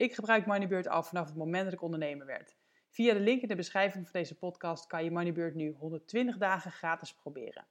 Ik 0.00 0.14
gebruik 0.14 0.46
Moneybird 0.46 0.88
al 0.88 1.02
vanaf 1.02 1.26
het 1.26 1.36
moment 1.36 1.64
dat 1.64 1.72
ik 1.72 1.82
ondernemer 1.82 2.26
werd. 2.26 2.56
Via 2.90 3.12
de 3.12 3.20
link 3.20 3.42
in 3.42 3.48
de 3.48 3.54
beschrijving 3.54 4.08
van 4.08 4.20
deze 4.20 4.38
podcast 4.38 4.86
kan 4.86 5.04
je 5.04 5.10
Moneybird 5.10 5.54
nu 5.54 5.70
120 5.78 6.38
dagen 6.38 6.70
gratis 6.72 7.14
proberen. 7.14 7.66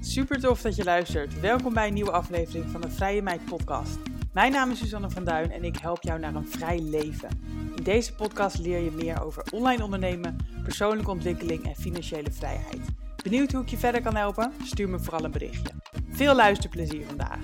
Super 0.00 0.40
tof 0.40 0.62
dat 0.62 0.76
je 0.76 0.84
luistert. 0.84 1.40
Welkom 1.40 1.74
bij 1.74 1.86
een 1.86 1.94
nieuwe 1.94 2.12
aflevering 2.12 2.64
van 2.70 2.80
de 2.80 2.90
Vrije 2.90 3.22
Meid 3.22 3.44
Podcast. 3.44 3.98
Mijn 4.32 4.52
naam 4.52 4.70
is 4.70 4.78
Suzanne 4.78 5.10
van 5.10 5.24
Duin 5.24 5.50
en 5.50 5.64
ik 5.64 5.76
help 5.76 6.02
jou 6.02 6.18
naar 6.18 6.34
een 6.34 6.48
vrij 6.48 6.78
leven. 6.78 7.49
In 7.80 7.86
deze 7.86 8.14
podcast 8.14 8.58
leer 8.58 8.78
je 8.78 8.90
meer 8.90 9.22
over 9.22 9.42
online 9.52 9.84
ondernemen, 9.84 10.36
persoonlijke 10.62 11.10
ontwikkeling 11.10 11.64
en 11.64 11.74
financiële 11.74 12.30
vrijheid. 12.30 12.80
Benieuwd 13.22 13.52
hoe 13.52 13.62
ik 13.62 13.68
je 13.68 13.76
verder 13.76 14.02
kan 14.02 14.16
helpen? 14.16 14.52
Stuur 14.62 14.88
me 14.88 14.98
vooral 14.98 15.24
een 15.24 15.30
berichtje. 15.30 15.74
Veel 16.08 16.34
luisterplezier 16.34 17.06
vandaag. 17.06 17.38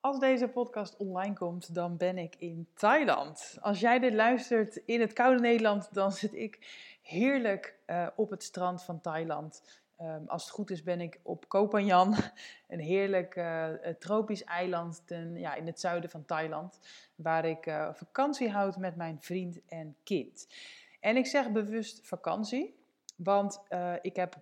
Als 0.00 0.18
deze 0.18 0.48
podcast 0.48 0.96
online 0.96 1.34
komt, 1.34 1.74
dan 1.74 1.96
ben 1.96 2.18
ik 2.18 2.34
in 2.38 2.68
Thailand. 2.74 3.58
Als 3.60 3.80
jij 3.80 3.98
dit 3.98 4.14
luistert 4.14 4.76
in 4.76 5.00
het 5.00 5.12
koude 5.12 5.40
Nederland, 5.40 5.94
dan 5.94 6.12
zit 6.12 6.34
ik 6.34 6.58
heerlijk 7.02 7.78
uh, 7.86 8.06
op 8.16 8.30
het 8.30 8.42
strand 8.42 8.82
van 8.82 9.00
Thailand. 9.00 9.62
Um, 10.00 10.24
als 10.26 10.42
het 10.42 10.52
goed 10.52 10.70
is 10.70 10.82
ben 10.82 11.00
ik 11.00 11.20
op 11.22 11.48
Koh 11.48 11.72
een 12.68 12.80
heerlijk 12.80 13.36
uh, 13.36 13.68
tropisch 13.98 14.44
eiland 14.44 15.02
ten, 15.06 15.38
ja, 15.38 15.54
in 15.54 15.66
het 15.66 15.80
zuiden 15.80 16.10
van 16.10 16.24
Thailand, 16.24 16.78
waar 17.14 17.44
ik 17.44 17.66
uh, 17.66 17.88
vakantie 17.92 18.50
houd 18.50 18.76
met 18.76 18.96
mijn 18.96 19.18
vriend 19.20 19.60
en 19.66 19.96
kind. 20.02 20.48
En 21.00 21.16
ik 21.16 21.26
zeg 21.26 21.50
bewust 21.50 22.06
vakantie, 22.06 22.74
want 23.16 23.60
ik 24.02 24.16
heb 24.16 24.36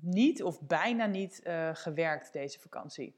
niet 0.00 0.42
of 0.42 0.60
bijna 0.60 1.06
niet 1.06 1.40
gewerkt 1.72 2.32
deze 2.32 2.60
vakantie. 2.60 3.14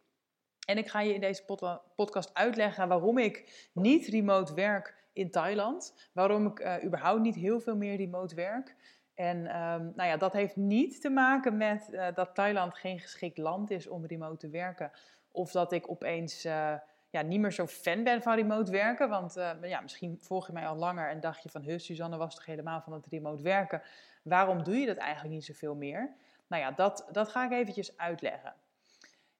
En 0.66 0.78
ik 0.78 0.88
ga 0.88 1.00
je 1.00 1.14
in 1.14 1.20
deze 1.20 1.44
pod 1.44 1.80
podcast 1.94 2.34
uitleggen 2.34 2.88
waarom 2.88 3.19
ik 3.19 3.69
niet 3.72 4.06
remote 4.06 4.54
werk 4.54 4.94
in 5.12 5.30
Thailand, 5.30 5.94
waarom 6.12 6.47
ik 6.47 6.82
überhaupt 6.84 7.20
niet 7.20 7.34
heel 7.34 7.60
veel 7.60 7.77
meer 7.77 7.97
remote 7.97 8.34
werk. 8.34 8.77
En 9.20 9.36
um, 9.36 9.92
nou 9.96 10.08
ja, 10.08 10.16
dat 10.16 10.32
heeft 10.32 10.56
niet 10.56 11.00
te 11.00 11.10
maken 11.10 11.56
met 11.56 11.88
uh, 11.90 12.06
dat 12.14 12.34
Thailand 12.34 12.74
geen 12.74 13.00
geschikt 13.00 13.38
land 13.38 13.70
is 13.70 13.86
om 13.86 14.06
remote 14.06 14.36
te 14.36 14.48
werken. 14.48 14.90
Of 15.30 15.50
dat 15.50 15.72
ik 15.72 15.90
opeens 15.90 16.46
uh, 16.46 16.74
ja, 17.10 17.22
niet 17.22 17.41
meer 17.41 17.52
zo 17.52 17.66
fan 17.66 18.04
ben 18.04 18.22
van 18.22 18.34
remote 18.34 18.70
werken. 18.70 19.08
Want 19.08 19.36
uh, 19.36 19.50
ja, 19.62 19.80
misschien 19.80 20.18
volg 20.20 20.46
je 20.46 20.52
mij 20.52 20.66
al 20.66 20.76
langer 20.76 21.08
en 21.08 21.20
dacht 21.20 21.42
je 21.42 21.48
van... 21.48 21.62
Hus, 21.62 21.84
Suzanne 21.84 22.16
was 22.16 22.34
toch 22.34 22.46
helemaal 22.46 22.80
van 22.80 22.92
het 22.92 23.06
remote 23.06 23.42
werken. 23.42 23.82
Waarom 24.22 24.62
doe 24.62 24.76
je 24.76 24.86
dat 24.86 24.96
eigenlijk 24.96 25.34
niet 25.34 25.44
zoveel 25.44 25.74
meer? 25.74 26.14
Nou 26.46 26.62
ja, 26.62 26.70
dat, 26.70 27.08
dat 27.12 27.28
ga 27.28 27.44
ik 27.44 27.52
eventjes 27.52 27.96
uitleggen. 27.96 28.54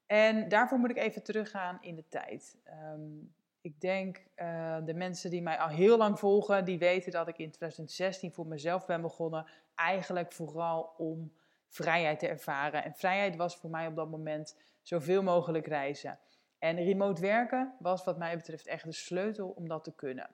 En 0.07 0.49
daarvoor 0.49 0.79
moet 0.79 0.91
ik 0.91 0.99
even 0.99 1.23
teruggaan 1.23 1.79
in 1.81 1.95
de 1.95 2.05
tijd. 2.09 2.57
Um, 2.93 3.33
ik 3.61 3.81
denk, 3.81 4.23
uh, 4.37 4.77
de 4.85 4.95
mensen 4.95 5.31
die 5.31 5.43
mij 5.43 5.59
al 5.59 5.69
heel 5.69 5.97
lang 5.97 6.19
volgen, 6.19 6.65
die 6.65 6.79
weten 6.79 7.13
dat 7.13 7.29
ik 7.29 7.39
in 7.39 7.51
2016 7.51 8.33
voor 8.33 8.47
mezelf 8.47 8.87
ben 8.87 9.01
begonnen. 9.01 9.47
Eigenlijk 9.81 10.33
vooral 10.33 10.95
om 10.97 11.33
vrijheid 11.69 12.19
te 12.19 12.29
ervaren. 12.29 12.85
En 12.85 12.95
vrijheid 12.95 13.37
was 13.37 13.57
voor 13.57 13.71
mij 13.71 13.87
op 13.87 13.97
dat 13.97 14.11
moment 14.11 14.57
zoveel 14.83 15.23
mogelijk 15.23 15.67
reizen. 15.67 16.19
En 16.59 16.77
remote 16.77 17.21
werken 17.21 17.75
was 17.79 18.05
wat 18.05 18.19
mij 18.19 18.37
betreft 18.37 18.67
echt 18.67 18.85
de 18.85 18.93
sleutel 18.93 19.49
om 19.49 19.69
dat 19.69 19.85
te 19.85 19.95
kunnen. 19.95 20.31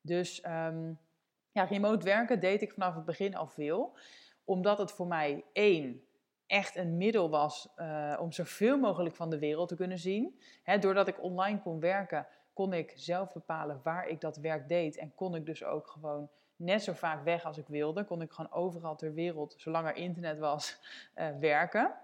Dus 0.00 0.44
um, 0.46 0.98
ja, 1.52 1.64
remote 1.64 2.04
werken 2.04 2.40
deed 2.40 2.62
ik 2.62 2.72
vanaf 2.72 2.94
het 2.94 3.04
begin 3.04 3.36
al 3.36 3.46
veel. 3.46 3.96
Omdat 4.44 4.78
het 4.78 4.92
voor 4.92 5.06
mij 5.06 5.44
één, 5.52 6.04
echt 6.46 6.76
een 6.76 6.96
middel 6.96 7.30
was 7.30 7.68
uh, 7.76 8.18
om 8.20 8.32
zoveel 8.32 8.78
mogelijk 8.78 9.14
van 9.14 9.30
de 9.30 9.38
wereld 9.38 9.68
te 9.68 9.76
kunnen 9.76 9.98
zien. 9.98 10.40
Doordat 10.80 11.08
ik 11.08 11.22
online 11.22 11.60
kon 11.60 11.80
werken, 11.80 12.26
kon 12.52 12.72
ik 12.72 12.92
zelf 12.96 13.32
bepalen 13.32 13.80
waar 13.82 14.08
ik 14.08 14.20
dat 14.20 14.36
werk 14.36 14.68
deed. 14.68 14.96
En 14.96 15.14
kon 15.14 15.34
ik 15.34 15.46
dus 15.46 15.64
ook 15.64 15.86
gewoon 15.86 16.30
net 16.56 16.82
zo 16.82 16.92
vaak 16.92 17.24
weg 17.24 17.44
als 17.44 17.58
ik 17.58 17.66
wilde. 17.66 18.04
Kon 18.04 18.22
ik 18.22 18.32
gewoon 18.32 18.52
overal 18.52 18.96
ter 18.96 19.14
wereld, 19.14 19.54
zolang 19.56 19.86
er 19.86 19.96
internet 19.96 20.38
was, 20.38 20.78
uh, 21.16 21.28
werken. 21.40 21.94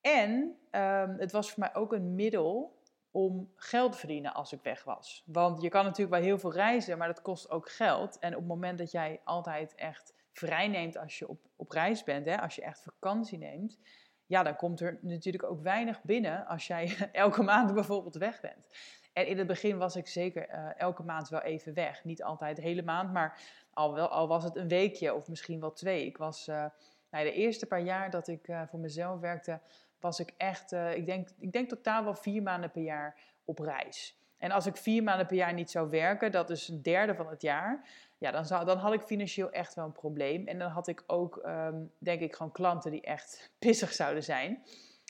En 0.00 0.56
um, 0.70 1.18
het 1.18 1.32
was 1.32 1.50
voor 1.50 1.60
mij 1.60 1.74
ook 1.74 1.92
een 1.92 2.14
middel 2.14 2.82
om 3.10 3.52
geld 3.56 3.92
te 3.92 3.98
verdienen 3.98 4.34
als 4.34 4.52
ik 4.52 4.62
weg 4.62 4.84
was. 4.84 5.22
Want 5.26 5.62
je 5.62 5.68
kan 5.68 5.84
natuurlijk 5.84 6.16
wel 6.16 6.24
heel 6.24 6.38
veel 6.38 6.52
reizen, 6.52 6.98
maar 6.98 7.06
dat 7.06 7.22
kost 7.22 7.50
ook 7.50 7.70
geld. 7.70 8.18
En 8.18 8.32
op 8.32 8.38
het 8.38 8.48
moment 8.48 8.78
dat 8.78 8.90
jij 8.90 9.20
altijd 9.24 9.74
echt 9.74 10.14
vrij 10.32 10.68
neemt 10.68 10.96
als 10.96 11.18
je 11.18 11.28
op, 11.28 11.38
op 11.56 11.70
reis 11.70 12.04
bent, 12.04 12.26
hè, 12.26 12.40
als 12.40 12.54
je 12.54 12.62
echt 12.62 12.82
vakantie 12.82 13.38
neemt, 13.38 13.78
ja, 14.26 14.42
dan 14.42 14.56
komt 14.56 14.80
er 14.80 14.98
natuurlijk 15.00 15.44
ook 15.44 15.62
weinig 15.62 16.02
binnen 16.02 16.46
als 16.46 16.66
jij 16.66 16.96
elke 17.12 17.42
maand 17.42 17.74
bijvoorbeeld 17.74 18.14
weg 18.14 18.40
bent. 18.40 18.66
En 19.14 19.26
in 19.26 19.38
het 19.38 19.46
begin 19.46 19.78
was 19.78 19.96
ik 19.96 20.06
zeker 20.06 20.48
uh, 20.48 20.80
elke 20.80 21.02
maand 21.02 21.28
wel 21.28 21.40
even 21.40 21.74
weg. 21.74 22.04
Niet 22.04 22.22
altijd 22.22 22.56
de 22.56 22.62
hele 22.62 22.82
maand, 22.82 23.12
maar 23.12 23.40
al, 23.72 23.94
wel, 23.94 24.08
al 24.08 24.28
was 24.28 24.44
het 24.44 24.56
een 24.56 24.68
weekje 24.68 25.14
of 25.14 25.28
misschien 25.28 25.60
wel 25.60 25.72
twee. 25.72 26.06
Ik 26.06 26.16
was, 26.16 26.48
uh, 26.48 26.64
nou, 27.10 27.24
de 27.24 27.32
eerste 27.32 27.66
paar 27.66 27.82
jaar 27.82 28.10
dat 28.10 28.28
ik 28.28 28.48
uh, 28.48 28.62
voor 28.66 28.78
mezelf 28.78 29.20
werkte, 29.20 29.60
was 30.00 30.20
ik 30.20 30.34
echt, 30.36 30.72
ik, 30.72 31.06
denk, 31.06 31.28
ik 31.38 31.52
denk 31.52 31.68
totaal 31.68 32.04
wel 32.04 32.14
vier 32.14 32.42
maanden 32.42 32.70
per 32.70 32.82
jaar 32.82 33.20
op 33.44 33.58
reis. 33.58 34.18
En 34.38 34.50
als 34.50 34.66
ik 34.66 34.76
vier 34.76 35.02
maanden 35.02 35.26
per 35.26 35.36
jaar 35.36 35.54
niet 35.54 35.70
zou 35.70 35.90
werken, 35.90 36.32
dat 36.32 36.50
is 36.50 36.68
een 36.68 36.82
derde 36.82 37.14
van 37.14 37.28
het 37.28 37.42
jaar, 37.42 37.88
ja, 38.18 38.30
dan, 38.30 38.44
zou, 38.44 38.64
dan 38.64 38.78
had 38.78 38.92
ik 38.92 39.02
financieel 39.02 39.50
echt 39.50 39.74
wel 39.74 39.84
een 39.84 39.92
probleem. 39.92 40.46
En 40.46 40.58
dan 40.58 40.70
had 40.70 40.88
ik 40.88 41.02
ook, 41.06 41.42
um, 41.46 41.92
denk 41.98 42.20
ik, 42.20 42.34
gewoon 42.36 42.52
klanten 42.52 42.90
die 42.90 43.00
echt 43.00 43.50
pissig 43.58 43.92
zouden 43.92 44.22
zijn. 44.22 44.62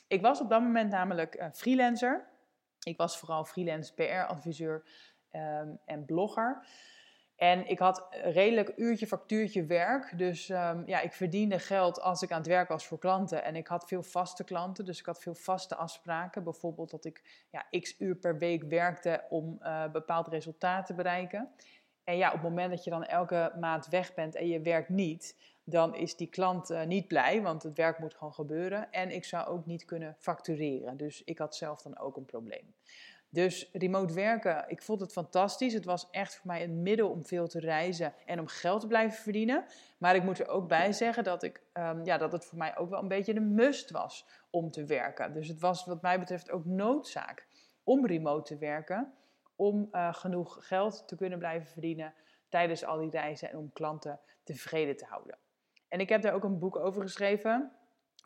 Ik 0.07 0.21
was 0.21 0.41
op 0.41 0.49
dat 0.49 0.61
moment 0.61 0.91
namelijk 0.91 1.49
freelancer. 1.53 2.25
Ik 2.85 2.97
was 2.97 3.17
vooral 3.17 3.43
freelance 3.43 3.93
PR-adviseur 3.93 4.83
um, 5.31 5.79
en 5.85 6.05
blogger. 6.05 6.67
En 7.35 7.67
ik 7.67 7.79
had 7.79 8.07
redelijk 8.11 8.73
uurtje 8.75 9.07
factuurtje 9.07 9.65
werk. 9.65 10.17
Dus 10.17 10.49
um, 10.49 10.83
ja, 10.85 11.01
ik 11.01 11.13
verdiende 11.13 11.59
geld 11.59 12.01
als 12.01 12.21
ik 12.21 12.31
aan 12.31 12.37
het 12.37 12.47
werk 12.47 12.69
was 12.69 12.87
voor 12.87 12.99
klanten. 12.99 13.43
En 13.43 13.55
ik 13.55 13.67
had 13.67 13.87
veel 13.87 14.03
vaste 14.03 14.43
klanten, 14.43 14.85
dus 14.85 14.99
ik 14.99 15.05
had 15.05 15.21
veel 15.21 15.35
vaste 15.35 15.75
afspraken. 15.75 16.43
Bijvoorbeeld 16.43 16.91
dat 16.91 17.05
ik 17.05 17.45
ja, 17.51 17.79
x 17.79 17.99
uur 17.99 18.15
per 18.15 18.37
week 18.37 18.63
werkte 18.63 19.23
om 19.29 19.57
uh, 19.61 19.91
bepaald 19.91 20.27
resultaat 20.27 20.85
te 20.85 20.93
bereiken. 20.93 21.49
En 22.03 22.17
ja, 22.17 22.27
op 22.27 22.33
het 22.33 22.43
moment 22.43 22.69
dat 22.69 22.83
je 22.83 22.89
dan 22.89 23.03
elke 23.03 23.53
maand 23.59 23.87
weg 23.87 24.13
bent 24.13 24.35
en 24.35 24.47
je 24.47 24.61
werkt 24.61 24.89
niet, 24.89 25.35
dan 25.65 25.95
is 25.95 26.15
die 26.15 26.29
klant 26.29 26.71
uh, 26.71 26.83
niet 26.83 27.07
blij, 27.07 27.41
want 27.41 27.63
het 27.63 27.77
werk 27.77 27.99
moet 27.99 28.13
gewoon 28.13 28.33
gebeuren. 28.33 28.91
En 28.91 29.11
ik 29.11 29.25
zou 29.25 29.47
ook 29.47 29.65
niet 29.65 29.85
kunnen 29.85 30.15
factureren. 30.19 30.97
Dus 30.97 31.23
ik 31.23 31.37
had 31.37 31.55
zelf 31.55 31.81
dan 31.81 31.97
ook 31.97 32.17
een 32.17 32.25
probleem. 32.25 32.73
Dus 33.29 33.69
remote 33.73 34.13
werken, 34.13 34.65
ik 34.67 34.81
vond 34.81 35.01
het 35.01 35.11
fantastisch. 35.11 35.73
Het 35.73 35.85
was 35.85 36.07
echt 36.11 36.35
voor 36.35 36.47
mij 36.47 36.63
een 36.63 36.81
middel 36.81 37.09
om 37.09 37.25
veel 37.25 37.47
te 37.47 37.59
reizen 37.59 38.13
en 38.25 38.39
om 38.39 38.47
geld 38.47 38.81
te 38.81 38.87
blijven 38.87 39.21
verdienen. 39.21 39.65
Maar 39.97 40.15
ik 40.15 40.23
moet 40.23 40.39
er 40.39 40.47
ook 40.47 40.67
bij 40.67 40.93
zeggen 40.93 41.23
dat, 41.23 41.43
ik, 41.43 41.61
um, 41.73 42.05
ja, 42.05 42.17
dat 42.17 42.31
het 42.31 42.45
voor 42.45 42.57
mij 42.57 42.77
ook 42.77 42.89
wel 42.89 43.01
een 43.01 43.07
beetje 43.07 43.35
een 43.35 43.53
must 43.53 43.91
was 43.91 44.25
om 44.49 44.71
te 44.71 44.85
werken. 44.85 45.33
Dus 45.33 45.47
het 45.47 45.59
was 45.59 45.85
wat 45.85 46.01
mij 46.01 46.19
betreft 46.19 46.51
ook 46.51 46.65
noodzaak 46.65 47.47
om 47.83 48.05
remote 48.05 48.53
te 48.53 48.57
werken. 48.57 49.13
Om 49.55 49.89
uh, 49.91 50.13
genoeg 50.13 50.57
geld 50.67 51.07
te 51.07 51.15
kunnen 51.15 51.39
blijven 51.39 51.67
verdienen 51.67 52.13
tijdens 52.49 52.85
al 52.85 52.99
die 52.99 53.09
reizen 53.09 53.49
en 53.49 53.57
om 53.57 53.73
klanten 53.73 54.19
tevreden 54.43 54.97
te 54.97 55.05
houden. 55.05 55.37
En 55.95 56.01
ik 56.01 56.09
heb 56.09 56.21
daar 56.21 56.33
ook 56.33 56.43
een 56.43 56.59
boek 56.59 56.75
over 56.75 57.01
geschreven. 57.01 57.71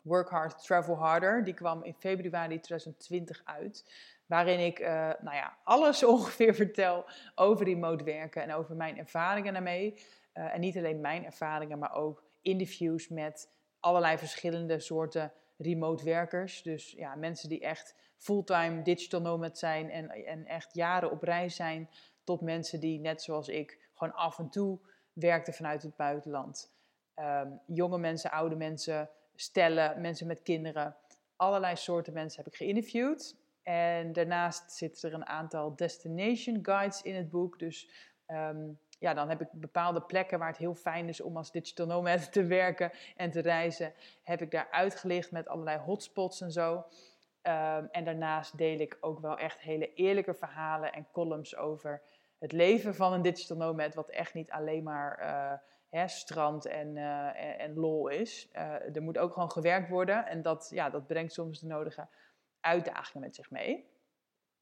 Work 0.02 0.28
Hard, 0.28 0.64
Travel 0.64 0.96
Harder. 0.96 1.44
Die 1.44 1.54
kwam 1.54 1.84
in 1.84 1.94
februari 1.94 2.60
2020 2.60 3.40
uit. 3.44 3.92
Waarin 4.26 4.58
ik 4.58 4.78
uh, 4.78 4.86
nou 5.20 5.36
ja, 5.36 5.56
alles 5.64 6.04
ongeveer 6.14 6.54
vertel 6.54 7.04
over 7.34 7.66
remote 7.66 8.04
werken 8.04 8.42
en 8.42 8.54
over 8.54 8.76
mijn 8.76 8.98
ervaringen 8.98 9.52
daarmee. 9.52 9.94
Uh, 10.34 10.54
en 10.54 10.60
niet 10.60 10.76
alleen 10.76 11.00
mijn 11.00 11.24
ervaringen, 11.24 11.78
maar 11.78 11.94
ook 11.94 12.24
interviews 12.42 13.08
met 13.08 13.48
allerlei 13.80 14.18
verschillende 14.18 14.80
soorten 14.80 15.32
remote 15.56 16.04
werkers. 16.04 16.62
Dus 16.62 16.90
ja, 16.90 17.14
mensen 17.14 17.48
die 17.48 17.60
echt 17.60 17.96
fulltime 18.16 18.82
digital 18.82 19.20
nomad 19.20 19.58
zijn 19.58 19.90
en, 19.90 20.10
en 20.10 20.46
echt 20.46 20.74
jaren 20.74 21.10
op 21.10 21.22
reis 21.22 21.56
zijn. 21.56 21.88
Tot 22.24 22.40
mensen 22.40 22.80
die 22.80 22.98
net 23.00 23.22
zoals 23.22 23.48
ik 23.48 23.90
gewoon 23.94 24.14
af 24.14 24.38
en 24.38 24.48
toe 24.48 24.78
werkte 25.12 25.52
vanuit 25.52 25.82
het 25.82 25.96
buitenland. 25.96 26.78
Ehm, 27.20 27.48
jonge 27.66 27.98
mensen, 27.98 28.30
oude 28.30 28.56
mensen, 28.56 29.10
stellen, 29.34 30.00
mensen 30.00 30.26
met 30.26 30.42
kinderen. 30.42 30.96
Allerlei 31.36 31.76
soorten 31.76 32.12
mensen 32.12 32.42
heb 32.42 32.52
ik 32.52 32.58
geïnterviewd. 32.58 33.36
En 33.62 34.12
daarnaast 34.12 34.72
zitten 34.72 35.08
er 35.08 35.14
een 35.14 35.26
aantal 35.26 35.76
destination 35.76 36.58
guides 36.62 37.02
in 37.02 37.14
het 37.14 37.30
boek. 37.30 37.58
Dus 37.58 37.90
ehm, 38.26 38.68
ja, 38.98 39.14
dan 39.14 39.28
heb 39.28 39.40
ik 39.40 39.48
bepaalde 39.52 40.00
plekken 40.00 40.38
waar 40.38 40.48
het 40.48 40.56
heel 40.56 40.74
fijn 40.74 41.08
is 41.08 41.20
om 41.20 41.36
als 41.36 41.52
digital 41.52 41.86
nomad 41.86 42.32
te 42.32 42.44
werken 42.44 42.92
en 43.16 43.30
te 43.30 43.40
reizen. 43.40 43.92
Heb 44.22 44.42
ik 44.42 44.50
daar 44.50 44.68
uitgelicht 44.70 45.30
met 45.30 45.48
allerlei 45.48 45.78
hotspots 45.78 46.40
en 46.40 46.52
zo. 46.52 46.84
Ehm, 47.42 47.86
en 47.90 48.04
daarnaast 48.04 48.58
deel 48.58 48.78
ik 48.78 48.98
ook 49.00 49.20
wel 49.20 49.38
echt 49.38 49.60
hele 49.60 49.94
eerlijke 49.94 50.34
verhalen 50.34 50.92
en 50.92 51.06
columns 51.12 51.56
over 51.56 52.02
het 52.38 52.52
leven 52.52 52.94
van 52.94 53.12
een 53.12 53.22
digital 53.22 53.56
nomad, 53.56 53.94
wat 53.94 54.08
echt 54.08 54.34
niet 54.34 54.50
alleen 54.50 54.82
maar 54.82 55.20
uh, 55.20 55.58
strand 55.90 56.66
en, 56.66 56.96
uh, 56.96 57.60
en, 57.60 57.74
lol 57.74 58.08
is. 58.08 58.48
Uh, 58.52 58.96
er 58.96 59.02
moet 59.02 59.18
ook 59.18 59.32
gewoon 59.32 59.50
gewerkt 59.50 59.88
worden 59.88 60.26
en 60.26 60.42
dat, 60.42 60.68
ja, 60.70 60.90
dat 60.90 61.06
brengt 61.06 61.32
soms 61.32 61.60
de 61.60 61.66
nodige 61.66 62.08
uitdagingen 62.60 63.26
met 63.26 63.34
zich 63.34 63.50
mee. 63.50 63.88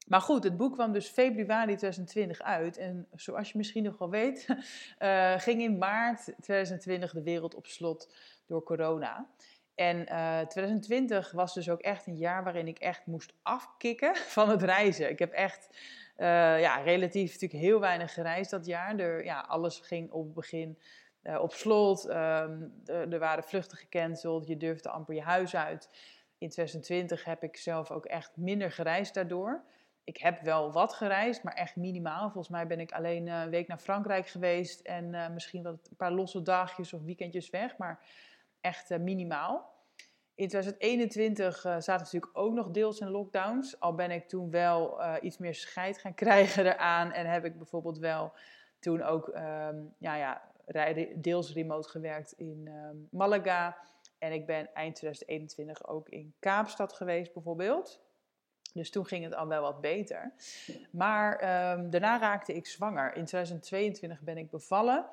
Maar 0.07 0.21
goed, 0.21 0.43
het 0.43 0.57
boek 0.57 0.73
kwam 0.73 0.91
dus 0.91 1.07
februari 1.07 1.75
2020 1.75 2.41
uit. 2.41 2.77
En 2.77 3.07
zoals 3.15 3.51
je 3.51 3.57
misschien 3.57 3.83
nog 3.83 3.97
wel 3.97 4.09
weet, 4.09 4.47
ging 5.45 5.61
in 5.61 5.77
maart 5.77 6.33
2020 6.41 7.11
de 7.11 7.23
wereld 7.23 7.55
op 7.55 7.67
slot 7.67 8.13
door 8.45 8.63
corona. 8.63 9.29
En 9.75 10.05
2020 10.47 11.31
was 11.31 11.53
dus 11.53 11.69
ook 11.69 11.81
echt 11.81 12.07
een 12.07 12.17
jaar 12.17 12.43
waarin 12.43 12.67
ik 12.67 12.79
echt 12.79 13.05
moest 13.05 13.33
afkicken 13.41 14.15
van 14.37 14.49
het 14.49 14.63
reizen. 14.63 15.09
Ik 15.09 15.19
heb 15.19 15.31
echt 15.31 15.69
ja, 16.17 16.75
relatief 16.75 17.33
natuurlijk 17.33 17.61
heel 17.61 17.79
weinig 17.79 18.13
gereisd 18.13 18.51
dat 18.51 18.65
jaar. 18.65 18.99
Er, 18.99 19.23
ja, 19.23 19.39
alles 19.39 19.79
ging 19.79 20.11
op 20.11 20.23
het 20.23 20.33
begin 20.33 20.77
uh, 21.23 21.41
op 21.41 21.53
slot. 21.53 22.09
Er, 22.09 22.71
er, 22.85 23.19
waren 23.19 23.43
vluchten 23.43 23.77
gecanceld. 23.77 24.47
Je 24.47 24.57
durfde 24.57 24.89
amper 24.89 25.15
je 25.15 25.21
huis 25.21 25.55
uit. 25.55 25.89
In 26.37 26.49
2020 26.49 27.23
heb 27.23 27.43
ik 27.43 27.57
zelf 27.57 27.91
ook 27.91 28.05
echt 28.05 28.37
minder 28.37 28.71
gereisd 28.71 29.13
daardoor. 29.13 29.63
Ik 30.03 30.17
heb 30.17 30.41
wel 30.41 30.71
wat 30.71 30.93
gereisd, 30.93 31.43
maar 31.43 31.53
echt 31.53 31.75
minimaal. 31.75 32.21
Volgens 32.21 32.49
mij 32.49 32.67
ben 32.67 32.79
ik 32.79 32.91
alleen 32.91 33.27
een 33.27 33.49
week 33.49 33.67
naar 33.67 33.77
Frankrijk 33.77 34.27
geweest 34.27 34.79
en 34.79 35.13
uh, 35.13 35.29
misschien 35.29 35.63
wat 35.63 35.87
een 35.89 35.95
paar 35.95 36.11
losse 36.11 36.41
dagjes 36.41 36.93
of 36.93 37.01
weekendjes 37.01 37.49
weg, 37.49 37.77
maar 37.77 38.03
echt 38.61 38.97
minimaal. 38.97 39.77
In 40.35 40.47
2021 40.47 41.65
uh, 41.65 41.71
zaten 41.71 42.03
natuurlijk 42.03 42.37
ook 42.37 42.53
nog 42.53 42.69
deels 42.69 42.99
in 42.99 43.09
lockdowns. 43.09 43.79
Al 43.79 43.95
ben 43.95 44.11
ik 44.11 44.27
toen 44.27 44.49
wel 44.49 45.01
iets 45.21 45.37
meer 45.37 45.55
scheid 45.55 45.97
gaan 45.97 46.13
krijgen 46.23 46.65
eraan. 46.65 47.11
En 47.11 47.25
heb 47.25 47.45
ik 47.45 47.57
bijvoorbeeld 47.57 47.97
wel 47.97 48.33
toen 48.79 49.01
ook 49.01 49.27
um, 49.27 49.95
ja, 49.97 50.15
ja, 50.15 50.48
deels 51.15 51.53
remote 51.53 51.89
gewerkt 51.89 52.31
in 52.31 52.67
um, 52.67 53.07
Malaga. 53.11 53.77
En 54.17 54.33
ik 54.33 54.45
ben 54.45 54.73
eind 54.73 54.95
2021 54.95 55.87
ook 55.87 56.09
in 56.09 56.33
Kaapstad 56.39 56.93
geweest 56.93 57.33
bijvoorbeeld. 57.33 58.01
Dus 58.73 58.89
toen 58.89 59.05
ging 59.05 59.23
het 59.23 59.35
al 59.35 59.47
wel 59.47 59.61
wat 59.61 59.81
beter. 59.81 60.33
Maar 60.91 61.33
um, 61.33 61.89
daarna 61.89 62.19
raakte 62.19 62.53
ik 62.53 62.67
zwanger. 62.67 63.15
In 63.15 63.25
2022 63.25 64.21
ben 64.21 64.37
ik 64.37 64.49
bevallen. 64.49 65.05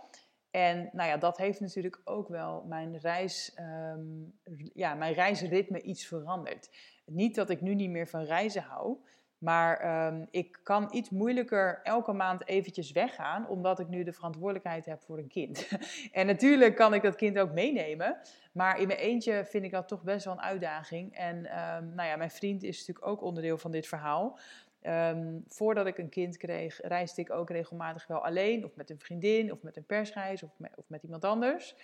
En 0.50 0.88
nou 0.92 1.08
ja, 1.08 1.16
dat 1.16 1.36
heeft 1.36 1.60
natuurlijk 1.60 2.00
ook 2.04 2.28
wel 2.28 2.64
mijn, 2.64 2.98
reis, 2.98 3.56
um, 3.58 4.38
ja, 4.74 4.94
mijn 4.94 5.14
reisritme 5.14 5.80
iets 5.82 6.06
veranderd. 6.06 6.70
Niet 7.04 7.34
dat 7.34 7.50
ik 7.50 7.60
nu 7.60 7.74
niet 7.74 7.90
meer 7.90 8.08
van 8.08 8.24
reizen 8.24 8.62
hou, 8.62 8.96
maar 9.38 10.06
um, 10.06 10.26
ik 10.30 10.60
kan 10.62 10.88
iets 10.92 11.10
moeilijker 11.10 11.80
elke 11.82 12.12
maand 12.12 12.46
eventjes 12.46 12.92
weggaan, 12.92 13.48
omdat 13.48 13.78
ik 13.78 13.88
nu 13.88 14.04
de 14.04 14.12
verantwoordelijkheid 14.12 14.86
heb 14.86 15.02
voor 15.02 15.18
een 15.18 15.28
kind. 15.28 15.68
en 16.12 16.26
natuurlijk 16.26 16.76
kan 16.76 16.94
ik 16.94 17.02
dat 17.02 17.16
kind 17.16 17.38
ook 17.38 17.52
meenemen, 17.52 18.16
maar 18.52 18.80
in 18.80 18.86
mijn 18.86 18.98
eentje 18.98 19.44
vind 19.44 19.64
ik 19.64 19.70
dat 19.70 19.88
toch 19.88 20.02
best 20.02 20.24
wel 20.24 20.34
een 20.34 20.40
uitdaging. 20.40 21.14
En 21.14 21.36
um, 21.36 21.94
nou 21.94 22.08
ja, 22.08 22.16
mijn 22.16 22.30
vriend 22.30 22.62
is 22.62 22.78
natuurlijk 22.78 23.06
ook 23.06 23.22
onderdeel 23.22 23.58
van 23.58 23.70
dit 23.70 23.86
verhaal. 23.86 24.38
Um, 24.82 25.44
voordat 25.48 25.86
ik 25.86 25.98
een 25.98 26.08
kind 26.08 26.36
kreeg, 26.36 26.80
reisde 26.80 27.20
ik 27.20 27.30
ook 27.30 27.50
regelmatig 27.50 28.06
wel 28.06 28.24
alleen, 28.24 28.64
of 28.64 28.76
met 28.76 28.90
een 28.90 28.98
vriendin, 28.98 29.52
of 29.52 29.62
met 29.62 29.76
een 29.76 29.86
persreis, 29.86 30.42
of 30.42 30.50
of 30.74 30.84
met 30.88 31.02
iemand 31.02 31.24
anders. 31.24 31.76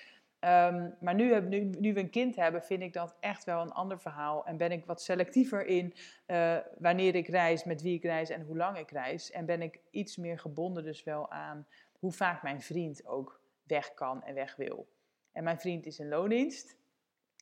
Um, 0.44 0.94
maar 1.00 1.14
nu, 1.14 1.40
nu, 1.40 1.60
nu, 1.60 1.94
we 1.94 2.00
een 2.00 2.10
kind 2.10 2.36
hebben, 2.36 2.62
vind 2.62 2.82
ik 2.82 2.92
dat 2.92 3.16
echt 3.20 3.44
wel 3.44 3.60
een 3.60 3.72
ander 3.72 4.00
verhaal. 4.00 4.46
En 4.46 4.56
ben 4.56 4.72
ik 4.72 4.84
wat 4.84 5.02
selectiever 5.02 5.66
in 5.66 5.94
uh, 6.26 6.56
wanneer 6.78 7.14
ik 7.14 7.28
reis, 7.28 7.64
met 7.64 7.82
wie 7.82 7.94
ik 7.94 8.02
reis 8.02 8.30
en 8.30 8.42
hoe 8.42 8.56
lang 8.56 8.78
ik 8.78 8.90
reis. 8.90 9.30
En 9.30 9.46
ben 9.46 9.62
ik 9.62 9.80
iets 9.90 10.16
meer 10.16 10.38
gebonden 10.38 10.84
dus 10.84 11.02
wel 11.02 11.30
aan 11.30 11.66
hoe 11.98 12.12
vaak 12.12 12.42
mijn 12.42 12.62
vriend 12.62 13.06
ook 13.06 13.40
weg 13.62 13.94
kan 13.94 14.22
en 14.22 14.34
weg 14.34 14.56
wil. 14.56 14.88
En 15.32 15.44
mijn 15.44 15.58
vriend 15.60 15.86
is 15.86 15.98
in 15.98 16.08
loondienst. 16.08 16.76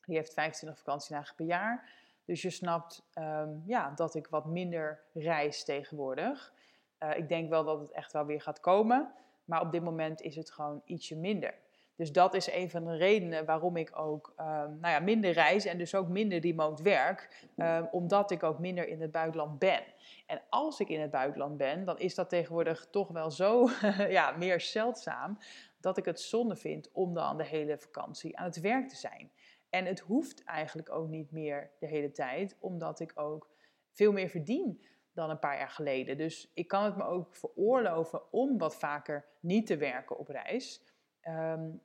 Die 0.04 0.16
heeft 0.16 0.34
25 0.34 0.78
vakantiedagen 0.78 1.34
per 1.34 1.46
jaar. 1.46 1.90
Dus 2.24 2.42
je 2.42 2.50
snapt 2.50 3.06
um, 3.14 3.62
ja, 3.66 3.90
dat 3.90 4.14
ik 4.14 4.26
wat 4.26 4.46
minder 4.46 5.02
reis 5.14 5.64
tegenwoordig. 5.64 6.54
Uh, 6.98 7.16
ik 7.16 7.28
denk 7.28 7.48
wel 7.48 7.64
dat 7.64 7.80
het 7.80 7.90
echt 7.90 8.12
wel 8.12 8.26
weer 8.26 8.40
gaat 8.40 8.60
komen. 8.60 9.12
Maar 9.44 9.60
op 9.60 9.72
dit 9.72 9.82
moment 9.82 10.20
is 10.20 10.36
het 10.36 10.50
gewoon 10.50 10.82
ietsje 10.84 11.16
minder. 11.16 11.54
Dus 12.00 12.12
dat 12.12 12.34
is 12.34 12.52
een 12.52 12.70
van 12.70 12.84
de 12.84 12.96
redenen 12.96 13.44
waarom 13.44 13.76
ik 13.76 13.98
ook 13.98 14.34
um, 14.36 14.44
nou 14.80 14.80
ja, 14.80 14.98
minder 14.98 15.30
reis 15.30 15.64
en 15.64 15.78
dus 15.78 15.94
ook 15.94 16.08
minder 16.08 16.40
remote 16.40 16.82
werk. 16.82 17.48
Um, 17.56 17.88
omdat 17.90 18.30
ik 18.30 18.42
ook 18.42 18.58
minder 18.58 18.88
in 18.88 19.00
het 19.00 19.10
buitenland 19.10 19.58
ben. 19.58 19.82
En 20.26 20.42
als 20.48 20.80
ik 20.80 20.88
in 20.88 21.00
het 21.00 21.10
buitenland 21.10 21.56
ben, 21.56 21.84
dan 21.84 21.98
is 21.98 22.14
dat 22.14 22.28
tegenwoordig 22.28 22.88
toch 22.90 23.08
wel 23.08 23.30
zo 23.30 23.68
ja, 24.18 24.30
meer 24.30 24.60
zeldzaam. 24.60 25.38
Dat 25.80 25.96
ik 25.96 26.04
het 26.04 26.20
zonde 26.20 26.56
vind 26.56 26.90
om 26.92 27.14
dan 27.14 27.36
de 27.36 27.44
hele 27.44 27.78
vakantie 27.78 28.38
aan 28.38 28.44
het 28.44 28.60
werk 28.60 28.88
te 28.88 28.96
zijn. 28.96 29.30
En 29.70 29.84
het 29.84 30.00
hoeft 30.00 30.44
eigenlijk 30.44 30.90
ook 30.90 31.08
niet 31.08 31.30
meer 31.30 31.70
de 31.78 31.86
hele 31.86 32.10
tijd, 32.12 32.56
omdat 32.60 33.00
ik 33.00 33.12
ook 33.14 33.50
veel 33.92 34.12
meer 34.12 34.28
verdien 34.28 34.84
dan 35.12 35.30
een 35.30 35.38
paar 35.38 35.58
jaar 35.58 35.70
geleden. 35.70 36.16
Dus 36.16 36.50
ik 36.54 36.68
kan 36.68 36.84
het 36.84 36.96
me 36.96 37.04
ook 37.04 37.36
veroorloven 37.36 38.32
om 38.32 38.58
wat 38.58 38.76
vaker 38.76 39.24
niet 39.40 39.66
te 39.66 39.76
werken 39.76 40.18
op 40.18 40.28
reis. 40.28 40.82
Um, 41.28 41.80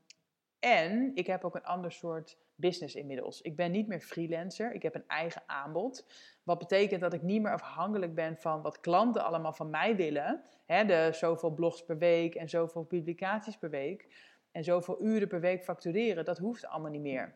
en 0.66 1.12
ik 1.14 1.28
heb 1.28 1.44
ook 1.44 1.56
een 1.56 1.64
ander 1.64 1.92
soort 1.92 2.38
business 2.56 2.96
inmiddels. 2.96 3.42
Ik 3.42 3.56
ben 3.56 3.72
niet 3.72 3.88
meer 3.88 4.02
freelancer, 4.02 4.74
ik 4.74 4.82
heb 4.82 4.96
een 4.96 5.08
eigen 5.08 5.44
aanbod. 5.46 6.06
Wat 6.44 6.58
betekent 6.58 7.02
dat 7.02 7.14
ik 7.14 7.22
niet 7.22 7.42
meer 7.42 7.52
afhankelijk 7.52 8.16
ben 8.16 8.38
van 8.38 8.62
wat 8.62 8.80
klanten 8.80 9.24
allemaal 9.24 9.54
van 9.54 9.70
mij 9.70 9.96
willen. 9.96 10.44
De 10.66 11.10
zoveel 11.12 11.50
blogs 11.54 11.86
per 11.86 11.98
week 11.98 12.36
en 12.36 12.50
zoveel 12.50 12.84
publicaties 12.84 13.58
per 13.58 13.70
week. 13.70 14.08
En 14.52 14.64
zoveel 14.64 15.04
uren 15.04 15.28
per 15.28 15.40
week 15.40 15.64
factureren, 15.64 16.26
dat 16.26 16.38
hoeft 16.38 16.66
allemaal 16.66 16.92
niet 16.92 17.02
meer. 17.02 17.34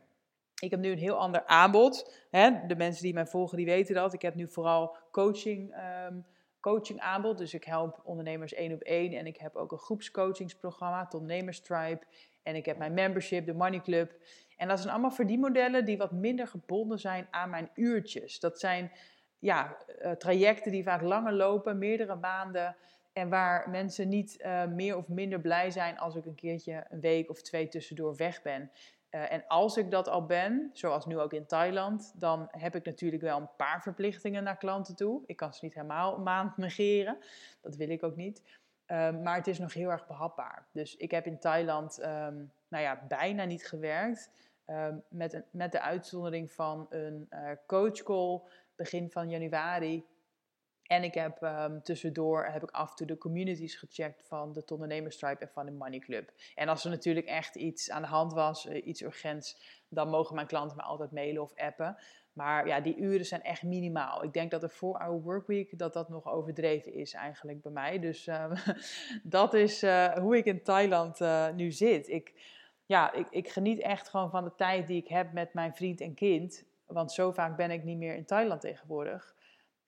Ik 0.62 0.72
heb 0.72 0.80
nu 0.80 0.92
een 0.92 0.98
heel 0.98 1.18
ander 1.18 1.46
aanbod. 1.46 2.26
De 2.68 2.76
mensen 2.78 3.04
die 3.04 3.14
mij 3.14 3.26
volgen, 3.26 3.58
die 3.58 3.66
weten 3.66 3.96
dat. 3.96 4.14
Ik 4.14 4.22
heb 4.22 4.36
nu 4.36 4.48
vooral 4.48 4.98
coaching, 5.12 5.76
um, 6.08 6.26
coaching 6.60 7.00
aanbod. 7.00 7.38
Dus 7.38 7.54
ik 7.54 7.64
help 7.64 8.02
ondernemers 8.04 8.54
één 8.54 8.74
op 8.74 8.82
één. 8.82 9.14
En 9.14 9.26
ik 9.26 9.38
heb 9.38 9.56
ook 9.56 9.72
een 9.72 9.78
groepscoachingsprogramma, 9.78 11.04
het 11.04 11.14
Ondernemerstribe. 11.14 12.06
En 12.50 12.56
ik 12.56 12.66
heb 12.66 12.78
mijn 12.78 12.94
membership, 12.94 13.46
de 13.46 13.54
Money 13.54 13.82
Club. 13.82 14.14
En 14.58 14.68
dat 14.68 14.80
zijn 14.80 14.92
allemaal 14.92 15.12
verdienmodellen 15.12 15.86
die 15.86 15.98
wat 15.98 16.12
minder 16.12 16.48
gebonden 16.48 17.00
zijn 17.00 17.28
aan 17.32 17.50
mijn 17.50 17.70
uurtjes. 17.74 18.40
Dat 18.40 18.60
zijn 18.60 18.92
ja, 19.40 19.78
uh, 20.02 20.12
trajecten 20.12 20.72
die 20.72 20.84
vaak 20.84 21.02
langer 21.02 21.34
lopen, 21.34 21.78
meerdere 21.78 22.16
maanden. 22.16 22.76
En 23.14 23.30
waar 23.30 23.70
mensen 23.70 24.10
niet 24.10 24.40
uh, 24.46 24.66
meer 24.66 24.98
of 24.98 25.08
minder 25.08 25.40
blij 25.40 25.72
zijn 25.72 25.98
als 25.98 26.16
ik 26.16 26.26
een 26.26 26.36
keertje 26.36 26.86
een 26.90 27.00
week 27.00 27.30
of 27.30 27.42
twee 27.42 27.68
tussendoor 27.68 28.16
weg 28.16 28.42
ben. 28.42 28.72
Uh, 29.12 29.32
en 29.32 29.44
als 29.48 29.78
ik 29.78 29.92
dat 29.92 30.08
al 30.08 30.26
ben, 30.26 30.70
zoals 30.74 31.06
nu 31.06 31.20
ook 31.20 31.34
in 31.34 31.46
Thailand, 31.46 32.14
dan 32.16 32.48
heb 32.52 32.76
ik 32.76 32.86
natuurlijk 32.86 33.22
wel 33.22 33.38
een 33.38 33.56
paar 33.58 33.82
verplichtingen 33.82 34.44
naar 34.44 34.58
klanten 34.58 34.96
toe. 34.96 35.24
Ik 35.26 35.36
kan 35.36 35.54
ze 35.54 35.66
niet 35.66 35.74
helemaal 35.74 36.16
een 36.16 36.24
maand 36.24 36.58
negeren, 36.58 37.18
dat 37.62 37.76
wil 37.76 37.90
ik 37.90 38.04
ook 38.04 38.16
niet. 38.16 38.42
Um, 38.92 39.22
maar 39.24 39.36
het 39.36 39.48
is 39.48 39.60
nog 39.60 39.74
heel 39.74 39.90
erg 39.90 40.08
behapbaar. 40.08 40.68
Dus 40.72 40.96
ik 40.96 41.12
heb 41.12 41.26
in 41.26 41.40
Thailand 41.40 42.00
um, 42.00 42.52
nou 42.68 42.84
ja, 42.84 43.04
bijna 43.08 43.44
niet 43.44 43.68
gewerkt. 43.68 44.30
Um, 44.66 45.04
met, 45.10 45.34
een, 45.34 45.44
met 45.52 45.72
de 45.72 45.82
uitzondering 45.82 46.52
van 46.52 46.86
een 46.90 47.28
uh, 47.30 47.52
coachcall 47.68 48.42
begin 48.76 49.12
van 49.12 49.30
januari 49.30 50.06
en 50.90 51.04
ik 51.04 51.14
heb 51.14 51.52
tussendoor 51.84 52.46
heb 52.46 52.64
ik 52.64 52.72
af 52.72 52.90
en 52.90 52.96
toe 52.96 53.08
de 53.08 53.18
communities 53.18 53.76
gecheckt 53.76 54.28
van 54.28 54.54
de 54.54 54.64
Ondernemerstribe 54.68 55.40
en 55.40 55.50
van 55.54 55.66
de 55.66 55.72
Money 55.72 56.00
Club. 56.00 56.32
En 56.56 56.70
als 56.70 56.84
er 56.84 56.90
natuurlijk 56.90 57.26
echt 57.26 57.56
iets 57.56 57.90
aan 57.90 58.02
de 58.02 58.08
hand 58.08 58.34
was, 58.34 58.66
uh, 58.66 58.86
iets 58.86 59.02
urgents, 59.02 59.80
dan 59.90 60.10
mogen 60.10 60.36
mijn 60.36 60.48
klanten 60.48 60.78
me 60.78 60.84
altijd 60.84 61.12
mailen 61.12 61.42
of 61.42 61.56
appen. 61.56 61.98
Maar 62.34 62.68
ja, 62.68 62.80
die 62.80 62.98
uren 62.98 63.26
zijn 63.26 63.42
echt 63.42 63.64
minimaal. 63.64 64.24
Ik 64.24 64.34
denk 64.34 64.52
dat 64.52 64.62
de 64.62 64.72
4-hour 64.72 65.22
workweek, 65.22 65.78
dat 65.78 65.94
dat 65.94 66.10
nog 66.10 66.32
overdreven 66.32 66.94
is 66.94 67.14
eigenlijk 67.14 67.62
bij 67.62 67.72
mij. 67.72 68.00
Dus 68.00 68.28
uh, 68.28 68.52
dat 69.24 69.54
is 69.54 69.84
uh, 69.84 70.14
hoe 70.14 70.38
ik 70.38 70.46
in 70.46 70.64
Thailand 70.64 71.20
uh, 71.20 71.50
nu 71.50 71.72
zit. 71.72 72.08
Ik, 72.08 72.34
ja, 72.86 73.14
ik, 73.14 73.28
ik 73.30 73.50
geniet 73.50 73.82
echt 73.82 74.10
gewoon 74.10 74.30
van 74.30 74.44
de 74.44 74.56
tijd 74.56 74.88
die 74.88 75.02
ik 75.02 75.08
heb 75.08 75.34
met 75.34 75.54
mijn 75.54 75.76
vriend 75.76 76.02
en 76.02 76.14
kind. 76.14 76.66
Want 76.86 77.12
zo 77.12 77.32
vaak 77.32 77.58
ben 77.58 77.72
ik 77.72 77.84
niet 77.84 77.98
meer 77.98 78.16
in 78.16 78.26
Thailand 78.26 78.62
tegenwoordig. 78.62 79.36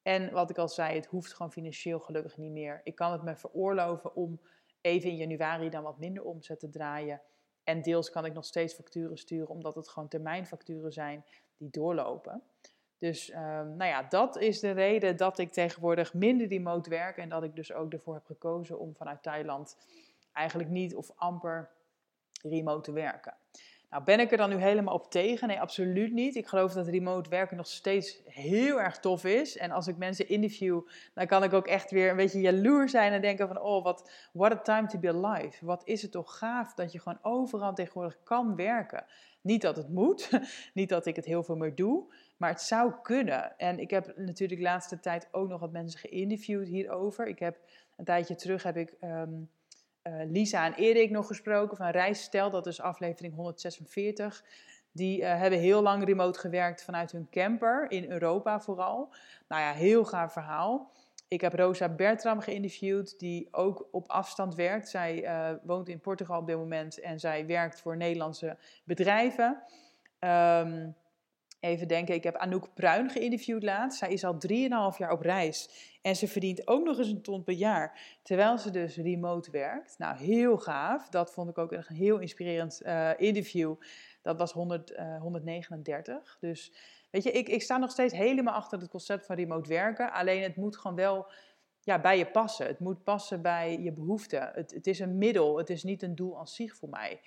En 0.01 0.31
wat 0.31 0.50
ik 0.50 0.57
al 0.57 0.69
zei, 0.69 0.95
het 0.95 1.05
hoeft 1.05 1.33
gewoon 1.33 1.51
financieel 1.51 2.00
gelukkig 2.00 2.38
niet 2.38 2.51
meer. 2.51 2.81
Ik 2.83 2.95
kan 2.95 3.12
het 3.12 3.24
me 3.24 3.36
veroorloven 3.36 4.15
om 4.15 4.39
even 4.81 5.10
in 5.10 5.15
januari 5.15 5.69
dan 5.69 5.83
wat 5.83 6.00
minder 6.00 6.24
omzet 6.24 6.60
te 6.60 6.69
draaien. 6.69 7.21
En 7.63 7.81
deels 7.81 8.10
kan 8.10 8.25
ik 8.25 8.33
nog 8.33 8.45
steeds 8.45 8.74
facturen 8.74 9.17
sturen, 9.17 9.50
omdat 9.50 9.75
het 9.75 9.89
gewoon 9.89 10.10
termijnfacturen 10.10 10.93
zijn 10.93 11.25
die 11.62 11.70
doorlopen. 11.70 12.41
Dus 12.98 13.32
um, 13.32 13.75
nou 13.75 13.86
ja, 13.86 14.03
dat 14.03 14.38
is 14.38 14.60
de 14.60 14.72
reden 14.72 15.18
dat 15.18 15.38
ik 15.38 15.51
tegenwoordig 15.51 16.13
minder 16.13 16.48
remote 16.48 16.89
werk 16.89 17.18
en 17.18 17.30
dat 17.30 17.44
ik 17.44 17.56
dus 17.56 17.74
ook 17.74 17.94
ervoor 17.94 18.13
heb 18.13 18.25
gekozen 18.25 18.80
om 18.80 18.96
vanuit 18.96 19.24
Thailand 19.24 19.77
eigenlijk 20.34 20.70
niet 20.70 20.96
of 20.96 21.12
amper 21.15 21.70
remote 22.41 22.82
te 22.82 22.91
werken. 22.91 23.34
Nou, 23.91 24.03
ben 24.03 24.20
ik 24.20 24.32
er 24.32 24.38
dan 24.38 24.50
nu 24.50 24.56
helemaal 24.56 24.94
op 24.94 25.12
tegen? 25.12 25.48
Nee, 25.48 25.62
absoluut 25.62 26.13
niet. 26.13 26.36
Ik 26.36 26.48
geloof 26.48 26.74
dat 26.74 26.88
remote 26.88 27.30
werken 27.30 27.58
nog 27.58 27.68
steeds 27.68 28.22
heel 28.25 28.82
erg 28.82 29.00
tof 29.00 29.24
is. 29.24 29.58
En 29.58 29.72
als 29.72 29.88
ik 29.88 29.98
mensen 29.98 30.27
interview, 30.27 30.82
dan 31.13 31.27
kan 31.27 31.44
ik 31.44 31.53
ook 31.53 31.68
echt 31.68 31.91
weer 31.91 32.10
een 32.10 32.15
beetje 32.15 32.39
jaloers 32.39 32.91
zijn 32.91 33.12
en 33.12 33.22
denken 33.22 33.48
van, 33.48 33.62
oh, 33.62 33.84
wat 33.84 34.12
what 34.34 34.51
a 34.51 34.58
time 34.58 34.88
to 34.88 35.00
be 35.00 35.10
alive. 35.10 35.65
Wat 35.65 35.82
is 35.86 36.01
het 36.01 36.12
toch 36.12 36.38
gaaf 36.38 36.74
dat 36.74 36.91
je 36.91 37.00
gewoon 37.00 37.20
overal 37.22 37.74
tegenwoordig 37.74 38.18
kan 38.24 38.56
werken. 38.56 39.06
Niet 39.41 39.62
dat 39.62 39.75
het 39.75 39.89
moet, 39.89 40.29
niet 40.74 40.89
dat 40.89 41.05
ik 41.05 41.15
het 41.15 41.25
heel 41.25 41.43
veel 41.43 41.55
meer 41.55 41.75
doe, 41.75 42.13
maar 42.38 42.50
het 42.50 42.62
zou 42.62 42.93
kunnen. 43.01 43.57
En 43.57 43.79
ik 43.79 43.89
heb 43.89 44.17
natuurlijk 44.17 44.60
de 44.60 44.67
laatste 44.67 45.00
tijd 45.00 45.27
ook 45.31 45.48
nog 45.48 45.60
wat 45.60 45.71
mensen 45.71 46.00
geïnterviewd 46.00 46.67
hierover. 46.67 47.27
Ik 47.27 47.39
heb 47.39 47.57
een 47.98 48.05
tijdje 48.05 48.36
terug 48.36 48.63
heb 48.63 48.77
ik 48.77 48.93
ehm, 49.00 49.33
eh, 50.01 50.13
Lisa 50.25 50.65
en 50.65 50.74
Erik 50.74 51.10
nog 51.10 51.27
gesproken 51.27 51.77
van 51.77 51.89
Reisstel, 51.89 52.50
dat 52.50 52.67
is 52.67 52.81
aflevering 52.81 53.36
146. 53.36 54.43
Die 54.93 55.21
uh, 55.21 55.39
hebben 55.39 55.60
heel 55.60 55.81
lang 55.81 56.05
remote 56.05 56.39
gewerkt 56.39 56.83
vanuit 56.83 57.12
hun 57.12 57.27
camper, 57.29 57.91
in 57.91 58.12
Europa 58.12 58.60
vooral. 58.60 59.13
Nou 59.48 59.62
ja, 59.62 59.71
heel 59.74 60.05
gaaf 60.05 60.33
verhaal. 60.33 60.91
Ik 61.31 61.41
heb 61.41 61.53
Rosa 61.53 61.89
Bertram 61.89 62.39
geïnterviewd, 62.39 63.19
die 63.19 63.47
ook 63.51 63.88
op 63.91 64.07
afstand 64.07 64.55
werkt. 64.55 64.89
Zij 64.89 65.23
uh, 65.23 65.57
woont 65.63 65.89
in 65.89 66.00
Portugal 66.00 66.39
op 66.39 66.47
dit 66.47 66.55
moment 66.55 67.00
en 67.00 67.19
zij 67.19 67.45
werkt 67.45 67.81
voor 67.81 67.97
Nederlandse 67.97 68.57
bedrijven. 68.83 69.63
Um, 70.19 70.95
Even 71.61 71.88
denken, 71.88 72.15
ik 72.15 72.23
heb 72.23 72.35
Anouk 72.35 72.73
Pruin 72.73 73.09
geïnterviewd 73.09 73.63
laatst. 73.63 74.00
Zij 74.00 74.09
is 74.09 74.23
al 74.23 74.33
3,5 74.33 74.97
jaar 74.97 75.11
op 75.11 75.21
reis. 75.21 75.69
En 76.01 76.15
ze 76.15 76.27
verdient 76.27 76.67
ook 76.67 76.85
nog 76.85 76.97
eens 76.97 77.07
een 77.07 77.21
ton 77.21 77.43
per 77.43 77.53
jaar. 77.53 78.17
Terwijl 78.23 78.57
ze 78.57 78.71
dus 78.71 78.95
remote 78.95 79.51
werkt. 79.51 79.95
Nou, 79.97 80.17
heel 80.17 80.57
gaaf. 80.57 81.09
Dat 81.09 81.33
vond 81.33 81.50
ik 81.50 81.57
ook 81.57 81.71
een 81.71 81.83
heel 81.88 82.19
inspirerend 82.19 82.81
uh, 82.85 83.09
interview. 83.17 83.75
Dat 84.21 84.38
was 84.38 84.51
100, 84.51 84.91
uh, 84.91 85.21
139. 85.21 86.38
Dus 86.39 86.71
weet 87.12 87.24
je, 87.24 87.32
ik, 87.32 87.50
ik 87.50 87.62
sta 87.62 87.77
nog 87.77 87.91
steeds 87.91 88.13
helemaal 88.13 88.53
achter 88.53 88.80
het 88.80 88.89
concept 88.89 89.25
van 89.25 89.36
remote 89.36 89.70
werken. 89.70 90.12
Alleen 90.12 90.44
het 90.44 90.56
moet 90.56 90.77
gewoon 90.77 90.98
wel 90.98 91.27
ja, 91.80 92.00
bij 92.00 92.18
je 92.18 92.25
passen. 92.25 92.68
Het 92.68 92.80
moet 92.80 93.03
passen 93.03 93.41
bij 93.41 93.80
je 93.80 93.91
behoeften. 93.91 94.51
Het, 94.53 94.72
het 94.72 94.88
is 94.88 95.00
een 95.00 95.18
middel. 95.18 95.58
Het 95.58 95.70
is 95.70 95.84
niet 95.84 96.01
een 96.01 96.15
doel 96.15 96.39
aan 96.39 96.48
zich 96.48 96.75
voor 96.75 96.89
mij. 96.89 97.22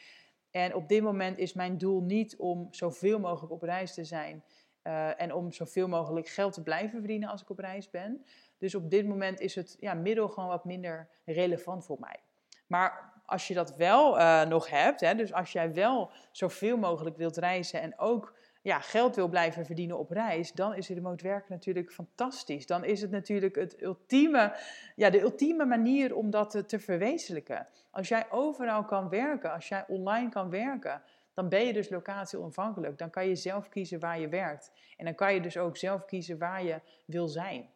En 0.50 0.74
op 0.74 0.88
dit 0.88 1.02
moment 1.02 1.38
is 1.38 1.52
mijn 1.52 1.78
doel 1.78 2.00
niet 2.00 2.36
om 2.36 2.68
zoveel 2.70 3.18
mogelijk 3.18 3.52
op 3.52 3.62
reis 3.62 3.94
te 3.94 4.04
zijn 4.04 4.44
uh, 4.82 5.20
en 5.20 5.34
om 5.34 5.52
zoveel 5.52 5.88
mogelijk 5.88 6.28
geld 6.28 6.52
te 6.52 6.62
blijven 6.62 6.98
verdienen 6.98 7.28
als 7.28 7.42
ik 7.42 7.50
op 7.50 7.58
reis 7.58 7.90
ben. 7.90 8.24
Dus 8.58 8.74
op 8.74 8.90
dit 8.90 9.06
moment 9.06 9.40
is 9.40 9.54
het 9.54 9.76
ja, 9.80 9.94
middel 9.94 10.28
gewoon 10.28 10.48
wat 10.48 10.64
minder 10.64 11.08
relevant 11.24 11.84
voor 11.84 11.96
mij. 12.00 12.20
Maar 12.66 13.12
als 13.26 13.48
je 13.48 13.54
dat 13.54 13.76
wel 13.76 14.18
uh, 14.18 14.44
nog 14.44 14.70
hebt, 14.70 15.00
hè, 15.00 15.14
dus 15.14 15.32
als 15.32 15.52
jij 15.52 15.72
wel 15.72 16.10
zoveel 16.32 16.76
mogelijk 16.76 17.16
wilt 17.16 17.36
reizen 17.36 17.80
en 17.80 17.98
ook 17.98 18.36
ja, 18.64 18.80
geld 18.80 19.16
wil 19.16 19.28
blijven 19.28 19.64
verdienen 19.64 19.98
op 19.98 20.10
reis, 20.10 20.52
dan 20.52 20.74
is 20.74 20.88
remote 20.88 21.24
werken 21.24 21.52
natuurlijk 21.52 21.92
fantastisch. 21.92 22.66
Dan 22.66 22.84
is 22.84 23.00
het 23.00 23.10
natuurlijk 23.10 23.54
het 23.54 23.82
ultieme, 23.82 24.56
ja, 24.96 25.10
de 25.10 25.20
ultieme 25.20 25.64
manier 25.64 26.14
om 26.14 26.30
dat 26.30 26.50
te, 26.50 26.64
te 26.64 26.78
verwezenlijken. 26.78 27.66
Als 27.90 28.08
jij 28.08 28.30
overal 28.30 28.84
kan 28.84 29.08
werken, 29.08 29.52
als 29.52 29.68
jij 29.68 29.84
online 29.88 30.28
kan 30.28 30.50
werken, 30.50 31.02
dan 31.34 31.48
ben 31.48 31.66
je 31.66 31.72
dus 31.72 31.88
locatie 31.88 32.38
onafhankelijk. 32.38 32.98
Dan 32.98 33.10
kan 33.10 33.28
je 33.28 33.36
zelf 33.36 33.68
kiezen 33.68 34.00
waar 34.00 34.20
je 34.20 34.28
werkt. 34.28 34.72
En 34.96 35.04
dan 35.04 35.14
kan 35.14 35.34
je 35.34 35.40
dus 35.40 35.56
ook 35.56 35.76
zelf 35.76 36.04
kiezen 36.04 36.38
waar 36.38 36.64
je 36.64 36.80
wil 37.04 37.28
zijn. 37.28 37.68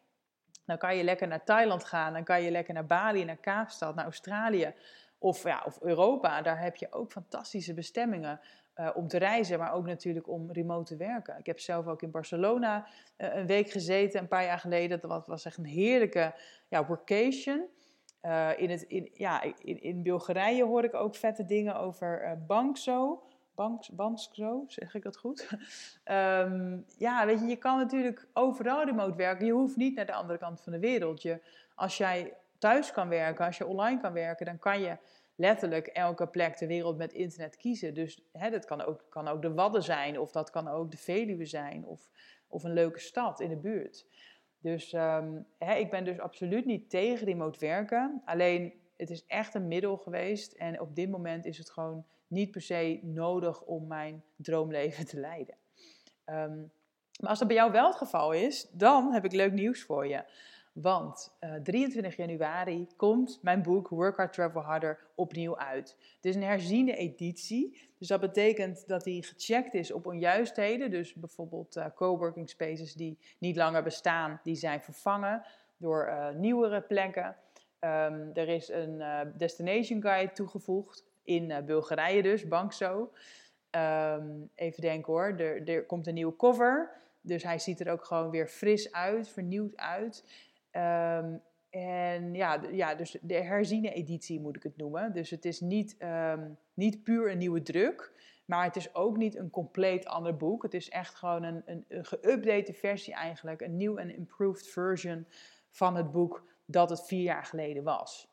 Dan 0.65 0.77
kan 0.77 0.97
je 0.97 1.03
lekker 1.03 1.27
naar 1.27 1.43
Thailand 1.43 1.83
gaan, 1.83 2.13
dan 2.13 2.23
kan 2.23 2.41
je 2.41 2.51
lekker 2.51 2.73
naar 2.73 2.85
Bali, 2.85 3.25
naar 3.25 3.37
Kaapstad, 3.37 3.95
naar 3.95 4.05
Australië 4.05 4.73
of, 5.17 5.43
ja, 5.43 5.63
of 5.65 5.81
Europa. 5.81 6.41
Daar 6.41 6.61
heb 6.61 6.75
je 6.75 6.91
ook 6.91 7.11
fantastische 7.11 7.73
bestemmingen. 7.73 8.39
Uh, 8.79 8.89
om 8.93 9.07
te 9.07 9.17
reizen, 9.17 9.59
maar 9.59 9.73
ook 9.73 9.85
natuurlijk 9.85 10.27
om 10.27 10.51
remote 10.51 10.83
te 10.83 10.97
werken. 10.97 11.37
Ik 11.37 11.45
heb 11.45 11.59
zelf 11.59 11.87
ook 11.87 12.01
in 12.01 12.11
Barcelona 12.11 12.87
uh, 13.17 13.35
een 13.35 13.45
week 13.45 13.69
gezeten, 13.69 14.19
een 14.19 14.27
paar 14.27 14.43
jaar 14.43 14.59
geleden. 14.59 14.99
Dat 14.99 15.27
was 15.27 15.45
echt 15.45 15.57
een 15.57 15.65
heerlijke 15.65 16.33
ja, 16.67 16.85
workation. 16.85 17.65
Uh, 18.21 18.49
in, 18.57 18.69
het, 18.69 18.81
in, 18.81 19.09
ja, 19.13 19.41
in, 19.41 19.81
in 19.81 20.03
Bulgarije 20.03 20.63
hoor 20.63 20.83
ik 20.83 20.93
ook 20.93 21.15
vette 21.15 21.45
dingen 21.45 21.75
over 21.75 22.43
Bankso. 22.47 23.23
Banks, 23.55 23.89
Bankso, 23.89 24.63
zeg 24.67 24.95
ik 24.95 25.03
dat 25.03 25.17
goed? 25.17 25.49
um, 26.05 26.85
ja, 26.97 27.25
weet 27.25 27.39
je, 27.39 27.45
je 27.45 27.55
kan 27.55 27.77
natuurlijk 27.77 28.27
overal 28.33 28.85
remote 28.85 29.15
werken. 29.15 29.45
Je 29.45 29.51
hoeft 29.51 29.75
niet 29.75 29.95
naar 29.95 30.05
de 30.05 30.13
andere 30.13 30.39
kant 30.39 30.61
van 30.61 30.71
de 30.71 30.79
wereld. 30.79 31.21
Je, 31.21 31.41
als 31.75 31.97
jij 31.97 32.33
thuis 32.57 32.91
kan 32.91 33.09
werken, 33.09 33.45
als 33.45 33.57
je 33.57 33.67
online 33.67 34.01
kan 34.01 34.13
werken, 34.13 34.45
dan 34.45 34.59
kan 34.59 34.79
je 34.79 34.97
letterlijk 35.39 35.87
elke 35.87 36.27
plek 36.27 36.55
ter 36.55 36.67
wereld 36.67 36.97
met 36.97 37.13
internet 37.13 37.57
kiezen. 37.57 37.93
Dus 37.93 38.23
hè, 38.31 38.49
dat 38.49 38.65
kan 38.65 38.81
ook, 38.81 39.05
kan 39.09 39.27
ook 39.27 39.41
de 39.41 39.53
Wadden 39.53 39.83
zijn, 39.83 40.19
of 40.19 40.31
dat 40.31 40.49
kan 40.49 40.67
ook 40.67 40.91
de 40.91 40.97
Veluwe 40.97 41.45
zijn, 41.45 41.85
of, 41.85 42.09
of 42.47 42.63
een 42.63 42.73
leuke 42.73 42.99
stad 42.99 43.39
in 43.39 43.49
de 43.49 43.57
buurt. 43.57 44.05
Dus 44.61 44.93
um, 44.93 45.45
hè, 45.57 45.75
ik 45.75 45.89
ben 45.89 46.03
dus 46.03 46.19
absoluut 46.19 46.65
niet 46.65 46.89
tegen 46.89 47.25
remote 47.25 47.59
werken. 47.59 48.21
Alleen 48.25 48.73
het 48.97 49.09
is 49.09 49.25
echt 49.25 49.53
een 49.53 49.67
middel 49.67 49.97
geweest. 49.97 50.51
En 50.51 50.81
op 50.81 50.95
dit 50.95 51.09
moment 51.09 51.45
is 51.45 51.57
het 51.57 51.69
gewoon 51.69 52.05
niet 52.27 52.51
per 52.51 52.61
se 52.61 52.99
nodig 53.01 53.61
om 53.61 53.87
mijn 53.87 54.23
droomleven 54.35 55.05
te 55.05 55.19
leiden. 55.19 55.55
Um, 56.25 56.71
maar 57.19 57.29
als 57.29 57.39
dat 57.39 57.47
bij 57.47 57.57
jou 57.57 57.71
wel 57.71 57.87
het 57.87 57.95
geval 57.95 58.31
is, 58.31 58.67
dan 58.71 59.13
heb 59.13 59.25
ik 59.25 59.31
leuk 59.31 59.51
nieuws 59.51 59.83
voor 59.83 60.07
je. 60.07 60.23
Want 60.81 61.37
uh, 61.43 61.55
eh, 61.55 61.61
23 61.61 62.15
januari 62.15 62.87
komt 62.95 63.39
mijn 63.41 63.61
boek 63.61 63.87
Work 63.87 64.17
Hard 64.17 64.33
Travel 64.33 64.61
Harder 64.61 64.99
opnieuw 65.15 65.57
uit. 65.57 65.97
Het 66.15 66.25
is 66.25 66.35
een 66.35 66.43
herziende 66.43 66.95
editie. 66.95 67.91
Dus 67.97 68.07
dat 68.07 68.19
betekent 68.19 68.87
dat 68.87 69.03
die 69.03 69.23
gecheckt 69.23 69.73
is 69.73 69.91
op 69.91 70.05
onjuistheden. 70.05 70.91
Dus 70.91 71.13
bijvoorbeeld 71.13 71.77
uh, 71.77 71.85
coworking 71.95 72.49
spaces 72.49 72.93
die 72.93 73.17
niet 73.37 73.55
langer 73.55 73.83
bestaan, 73.83 74.39
die 74.43 74.55
zijn 74.55 74.81
vervangen 74.81 75.45
door 75.77 76.07
uh, 76.07 76.29
nieuwere 76.29 76.81
plekken. 76.81 77.35
Um, 77.79 78.29
er 78.33 78.47
is 78.47 78.69
een 78.69 79.03
destination 79.37 80.01
guide 80.01 80.31
toegevoegd 80.33 81.03
in 81.23 81.65
Bulgarije 81.65 82.21
dus, 82.21 82.47
Bankso. 82.47 83.11
Um, 83.71 84.49
even 84.55 84.81
denken 84.81 85.13
hoor, 85.13 85.35
er, 85.37 85.69
er 85.69 85.85
komt 85.85 86.07
een 86.07 86.13
nieuwe 86.13 86.35
cover. 86.35 86.99
Dus 87.21 87.43
hij 87.43 87.59
ziet 87.59 87.79
er 87.79 87.91
ook 87.91 88.05
gewoon 88.05 88.29
weer 88.29 88.47
fris 88.47 88.91
uit, 88.91 89.29
vernieuwd 89.29 89.77
uit. 89.77 90.23
Um, 90.71 91.41
en 91.69 92.33
ja, 92.33 92.61
ja, 92.71 92.95
dus 92.95 93.17
de 93.21 93.33
herziene 93.43 93.93
editie 93.93 94.39
moet 94.39 94.55
ik 94.55 94.63
het 94.63 94.77
noemen. 94.77 95.13
Dus 95.13 95.29
het 95.29 95.45
is 95.45 95.59
niet, 95.59 95.95
um, 95.99 96.57
niet 96.73 97.03
puur 97.03 97.31
een 97.31 97.37
nieuwe 97.37 97.61
druk, 97.61 98.11
maar 98.45 98.63
het 98.63 98.75
is 98.75 98.95
ook 98.95 99.17
niet 99.17 99.35
een 99.35 99.49
compleet 99.49 100.05
ander 100.05 100.37
boek. 100.37 100.63
Het 100.63 100.73
is 100.73 100.89
echt 100.89 101.15
gewoon 101.15 101.43
een, 101.43 101.63
een, 101.65 102.05
geüpdate 102.05 102.73
versie 102.73 103.13
eigenlijk, 103.13 103.61
een 103.61 103.77
nieuw 103.77 103.97
en 103.97 104.15
improved 104.15 104.67
version 104.67 105.27
van 105.69 105.95
het 105.95 106.11
boek 106.11 106.43
dat 106.65 106.89
het 106.89 107.05
vier 107.05 107.23
jaar 107.23 107.45
geleden 107.45 107.83
was. 107.83 108.27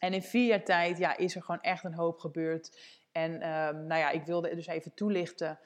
En 0.00 0.12
in 0.12 0.22
vier 0.22 0.46
jaar 0.46 0.64
tijd 0.64 0.98
ja, 0.98 1.16
is 1.16 1.34
er 1.34 1.42
gewoon 1.42 1.60
echt 1.60 1.84
een 1.84 1.94
hoop 1.94 2.18
gebeurd. 2.18 2.78
En 3.12 3.32
um, 3.32 3.86
nou 3.86 4.00
ja, 4.00 4.10
ik 4.10 4.24
wilde 4.24 4.54
dus 4.54 4.66
even 4.66 4.94
toelichten 4.94 5.58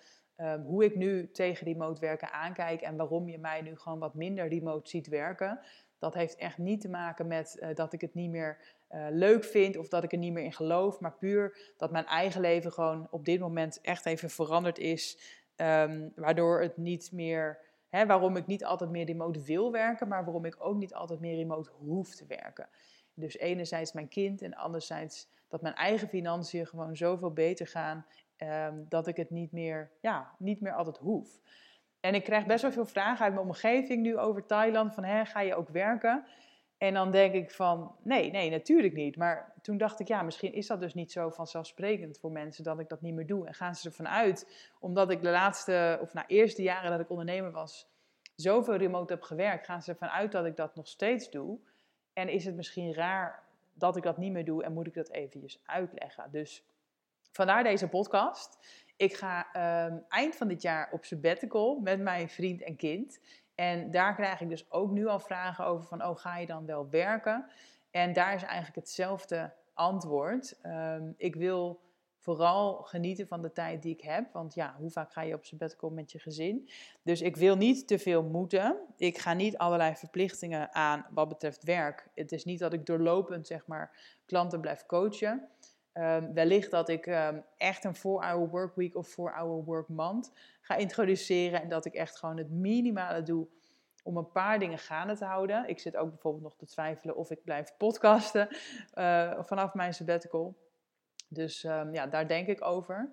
hoe 0.64 0.84
ik 0.84 0.96
nu 0.96 1.30
tegen 1.30 1.66
remote 1.66 2.00
werken 2.00 2.32
aankijk 2.32 2.80
en 2.80 2.96
waarom 2.96 3.28
je 3.28 3.38
mij 3.38 3.60
nu 3.60 3.76
gewoon 3.76 3.98
wat 3.98 4.14
minder 4.14 4.48
remote 4.48 4.88
ziet 4.88 5.08
werken. 5.08 5.60
Dat 6.04 6.14
heeft 6.14 6.36
echt 6.36 6.58
niet 6.58 6.80
te 6.80 6.88
maken 6.88 7.26
met 7.26 7.56
uh, 7.60 7.74
dat 7.74 7.92
ik 7.92 8.00
het 8.00 8.14
niet 8.14 8.30
meer 8.30 8.58
uh, 8.90 9.06
leuk 9.10 9.44
vind 9.44 9.76
of 9.76 9.88
dat 9.88 10.04
ik 10.04 10.12
er 10.12 10.18
niet 10.18 10.32
meer 10.32 10.44
in 10.44 10.52
geloof, 10.52 11.00
maar 11.00 11.12
puur 11.12 11.72
dat 11.76 11.90
mijn 11.90 12.06
eigen 12.06 12.40
leven 12.40 12.72
gewoon 12.72 13.08
op 13.10 13.24
dit 13.24 13.40
moment 13.40 13.80
echt 13.80 14.06
even 14.06 14.30
veranderd 14.30 14.78
is, 14.78 15.18
um, 15.56 16.12
waardoor 16.16 16.60
het 16.60 16.76
niet 16.76 17.12
meer, 17.12 17.58
hè, 17.88 18.06
waarom 18.06 18.36
ik 18.36 18.46
niet 18.46 18.64
altijd 18.64 18.90
meer 18.90 19.06
remote 19.06 19.40
wil 19.40 19.72
werken, 19.72 20.08
maar 20.08 20.24
waarom 20.24 20.44
ik 20.44 20.56
ook 20.58 20.76
niet 20.76 20.94
altijd 20.94 21.20
meer 21.20 21.36
remote 21.36 21.70
hoef 21.70 22.14
te 22.14 22.26
werken. 22.26 22.68
Dus 23.14 23.38
enerzijds 23.38 23.92
mijn 23.92 24.08
kind 24.08 24.42
en 24.42 24.54
anderzijds 24.54 25.28
dat 25.48 25.62
mijn 25.62 25.74
eigen 25.74 26.08
financiën 26.08 26.66
gewoon 26.66 26.96
zoveel 26.96 27.32
beter 27.32 27.66
gaan 27.66 28.06
um, 28.38 28.86
dat 28.88 29.06
ik 29.06 29.16
het 29.16 29.30
niet 29.30 29.52
meer, 29.52 29.90
ja, 30.00 30.34
niet 30.38 30.60
meer 30.60 30.72
altijd 30.72 30.96
hoef. 30.96 31.40
En 32.04 32.14
ik 32.14 32.24
krijg 32.24 32.46
best 32.46 32.62
wel 32.62 32.72
veel 32.72 32.86
vragen 32.86 33.24
uit 33.24 33.34
mijn 33.34 33.46
omgeving 33.46 34.02
nu 34.02 34.18
over 34.18 34.46
Thailand. 34.46 34.94
Van, 34.94 35.26
ga 35.26 35.40
je 35.40 35.54
ook 35.54 35.68
werken? 35.68 36.24
En 36.78 36.94
dan 36.94 37.10
denk 37.10 37.34
ik 37.34 37.50
van, 37.50 37.96
nee, 38.02 38.30
nee, 38.30 38.50
natuurlijk 38.50 38.94
niet. 38.94 39.16
Maar 39.16 39.52
toen 39.62 39.76
dacht 39.76 40.00
ik, 40.00 40.08
ja, 40.08 40.22
misschien 40.22 40.52
is 40.52 40.66
dat 40.66 40.80
dus 40.80 40.94
niet 40.94 41.12
zo 41.12 41.30
vanzelfsprekend 41.30 42.18
voor 42.18 42.32
mensen 42.32 42.64
dat 42.64 42.78
ik 42.78 42.88
dat 42.88 43.00
niet 43.00 43.14
meer 43.14 43.26
doe. 43.26 43.46
En 43.46 43.54
gaan 43.54 43.74
ze 43.74 43.88
ervan 43.88 44.08
uit, 44.08 44.70
omdat 44.80 45.10
ik 45.10 45.22
de 45.22 45.30
laatste, 45.30 45.98
of 46.02 46.14
na 46.14 46.26
eerste 46.26 46.62
jaren 46.62 46.90
dat 46.90 47.00
ik 47.00 47.10
ondernemer 47.10 47.50
was, 47.50 47.88
zoveel 48.36 48.76
remote 48.76 49.12
heb 49.12 49.22
gewerkt, 49.22 49.66
gaan 49.66 49.82
ze 49.82 49.90
ervan 49.90 50.08
uit 50.08 50.32
dat 50.32 50.44
ik 50.44 50.56
dat 50.56 50.74
nog 50.74 50.88
steeds 50.88 51.30
doe. 51.30 51.58
En 52.12 52.28
is 52.28 52.44
het 52.44 52.54
misschien 52.54 52.94
raar 52.94 53.42
dat 53.74 53.96
ik 53.96 54.02
dat 54.02 54.18
niet 54.18 54.32
meer 54.32 54.44
doe 54.44 54.64
en 54.64 54.72
moet 54.72 54.86
ik 54.86 54.94
dat 54.94 55.10
eventjes 55.10 55.60
uitleggen. 55.64 56.30
Dus 56.30 56.64
vandaar 57.32 57.62
deze 57.62 57.88
podcast. 57.88 58.58
Ik 58.96 59.14
ga 59.14 59.52
ehm, 59.52 59.98
eind 60.08 60.36
van 60.36 60.48
dit 60.48 60.62
jaar 60.62 60.88
op 60.92 61.04
sabbatical 61.04 61.80
met 61.80 62.00
mijn 62.00 62.28
vriend 62.28 62.62
en 62.62 62.76
kind. 62.76 63.20
En 63.54 63.90
daar 63.90 64.14
krijg 64.14 64.40
ik 64.40 64.48
dus 64.48 64.70
ook 64.70 64.90
nu 64.90 65.06
al 65.06 65.20
vragen 65.20 65.66
over 65.66 65.88
van, 65.88 66.04
oh, 66.04 66.16
ga 66.16 66.38
je 66.38 66.46
dan 66.46 66.66
wel 66.66 66.88
werken? 66.90 67.46
En 67.90 68.12
daar 68.12 68.34
is 68.34 68.42
eigenlijk 68.42 68.76
hetzelfde 68.76 69.52
antwoord. 69.74 70.58
Ehm, 70.62 71.12
ik 71.16 71.34
wil 71.34 71.80
vooral 72.18 72.74
genieten 72.74 73.26
van 73.26 73.42
de 73.42 73.52
tijd 73.52 73.82
die 73.82 73.92
ik 73.92 74.00
heb. 74.00 74.32
Want 74.32 74.54
ja, 74.54 74.74
hoe 74.78 74.90
vaak 74.90 75.12
ga 75.12 75.22
je 75.22 75.34
op 75.34 75.44
sabbatical 75.44 75.90
met 75.90 76.12
je 76.12 76.18
gezin? 76.18 76.68
Dus 77.02 77.20
ik 77.20 77.36
wil 77.36 77.56
niet 77.56 77.88
te 77.88 77.98
veel 77.98 78.22
moeten. 78.22 78.76
Ik 78.96 79.18
ga 79.18 79.32
niet 79.32 79.58
allerlei 79.58 79.94
verplichtingen 79.94 80.74
aan 80.74 81.06
wat 81.10 81.28
betreft 81.28 81.64
werk. 81.64 82.08
Het 82.14 82.32
is 82.32 82.44
niet 82.44 82.58
dat 82.58 82.72
ik 82.72 82.86
doorlopend, 82.86 83.46
zeg 83.46 83.66
maar, 83.66 84.16
klanten 84.26 84.60
blijf 84.60 84.86
coachen. 84.86 85.48
Um, 85.98 86.32
wellicht 86.32 86.70
dat 86.70 86.88
ik 86.88 87.06
um, 87.06 87.44
echt 87.56 87.84
een 87.84 87.96
4-hour 87.96 88.48
workweek 88.48 88.96
of 88.96 89.10
4-hour 89.10 89.64
work 89.64 89.88
month 89.88 90.32
ga 90.60 90.76
introduceren. 90.76 91.62
En 91.62 91.68
dat 91.68 91.84
ik 91.84 91.94
echt 91.94 92.16
gewoon 92.16 92.36
het 92.36 92.50
minimale 92.50 93.22
doe 93.22 93.46
om 94.02 94.16
een 94.16 94.30
paar 94.30 94.58
dingen 94.58 94.78
gaande 94.78 95.16
te 95.16 95.24
houden. 95.24 95.68
Ik 95.68 95.78
zit 95.78 95.96
ook 95.96 96.10
bijvoorbeeld 96.10 96.42
nog 96.42 96.56
te 96.56 96.66
twijfelen 96.66 97.16
of 97.16 97.30
ik 97.30 97.44
blijf 97.44 97.76
podcasten 97.76 98.48
uh, 98.94 99.42
vanaf 99.42 99.74
mijn 99.74 99.94
sabbatical. 99.94 100.56
Dus 101.28 101.64
um, 101.64 101.94
ja, 101.94 102.06
daar 102.06 102.28
denk 102.28 102.46
ik 102.46 102.64
over. 102.64 103.10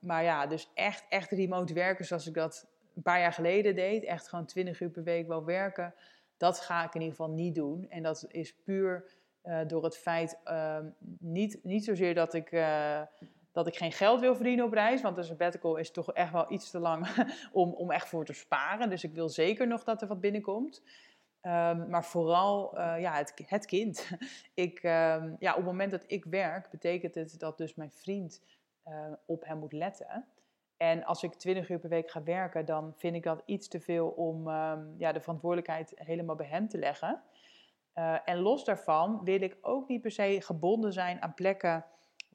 maar 0.00 0.22
ja, 0.22 0.46
dus 0.46 0.70
echt, 0.74 1.04
echt 1.08 1.30
remote 1.30 1.74
werken 1.74 2.04
zoals 2.04 2.26
ik 2.26 2.34
dat 2.34 2.66
een 2.94 3.02
paar 3.02 3.20
jaar 3.20 3.32
geleden 3.32 3.74
deed. 3.74 4.04
Echt 4.04 4.28
gewoon 4.28 4.46
20 4.46 4.80
uur 4.80 4.90
per 4.90 5.02
week 5.02 5.26
wel 5.26 5.44
werken. 5.44 5.94
Dat 6.36 6.60
ga 6.60 6.84
ik 6.84 6.94
in 6.94 7.00
ieder 7.00 7.16
geval 7.16 7.32
niet 7.32 7.54
doen. 7.54 7.86
En 7.88 8.02
dat 8.02 8.26
is 8.28 8.54
puur 8.54 9.04
uh, 9.44 9.60
door 9.66 9.84
het 9.84 9.96
feit, 9.96 10.40
uh, 10.44 10.78
niet, 11.18 11.58
niet 11.62 11.84
zozeer 11.84 12.14
dat 12.14 12.34
ik, 12.34 12.52
uh, 12.52 13.02
dat 13.52 13.66
ik 13.66 13.76
geen 13.76 13.92
geld 13.92 14.20
wil 14.20 14.34
verdienen 14.34 14.64
op 14.64 14.72
reis, 14.72 15.02
want 15.02 15.16
een 15.16 15.24
sabbatical 15.24 15.76
is 15.76 15.90
toch 15.90 16.12
echt 16.12 16.32
wel 16.32 16.52
iets 16.52 16.70
te 16.70 16.78
lang 16.78 17.08
om, 17.52 17.72
om 17.72 17.90
echt 17.90 18.08
voor 18.08 18.24
te 18.24 18.32
sparen. 18.32 18.90
Dus 18.90 19.04
ik 19.04 19.14
wil 19.14 19.28
zeker 19.28 19.66
nog 19.66 19.84
dat 19.84 20.02
er 20.02 20.08
wat 20.08 20.20
binnenkomt. 20.20 20.82
Um, 21.42 21.90
maar 21.90 22.04
vooral 22.04 22.78
uh, 22.78 23.00
ja, 23.00 23.14
het, 23.14 23.42
het 23.46 23.66
kind. 23.66 24.10
ik, 24.54 24.82
um, 24.82 25.36
ja, 25.38 25.50
op 25.50 25.56
het 25.56 25.64
moment 25.64 25.90
dat 25.90 26.04
ik 26.06 26.24
werk, 26.24 26.70
betekent 26.70 27.14
het 27.14 27.38
dat 27.38 27.58
dus 27.58 27.74
mijn 27.74 27.90
vriend 27.90 28.42
op 29.26 29.44
hem 29.44 29.58
moet 29.58 29.72
letten. 29.72 30.26
En 30.76 31.04
als 31.04 31.22
ik 31.22 31.34
20 31.34 31.68
uur 31.68 31.78
per 31.78 31.88
week 31.88 32.10
ga 32.10 32.22
werken, 32.22 32.64
dan 32.64 32.94
vind 32.96 33.16
ik 33.16 33.22
dat 33.22 33.42
iets 33.44 33.68
te 33.68 33.80
veel 33.80 34.08
om 34.08 34.48
ja, 34.98 35.12
de 35.12 35.20
verantwoordelijkheid 35.20 35.92
helemaal 35.94 36.36
bij 36.36 36.46
hem 36.46 36.68
te 36.68 36.78
leggen. 36.78 37.22
Uh, 37.94 38.16
en 38.24 38.38
los 38.38 38.64
daarvan 38.64 39.20
wil 39.24 39.40
ik 39.40 39.56
ook 39.60 39.88
niet 39.88 40.00
per 40.00 40.10
se 40.10 40.38
gebonden 40.40 40.92
zijn 40.92 41.22
aan 41.22 41.34
plekken 41.34 41.84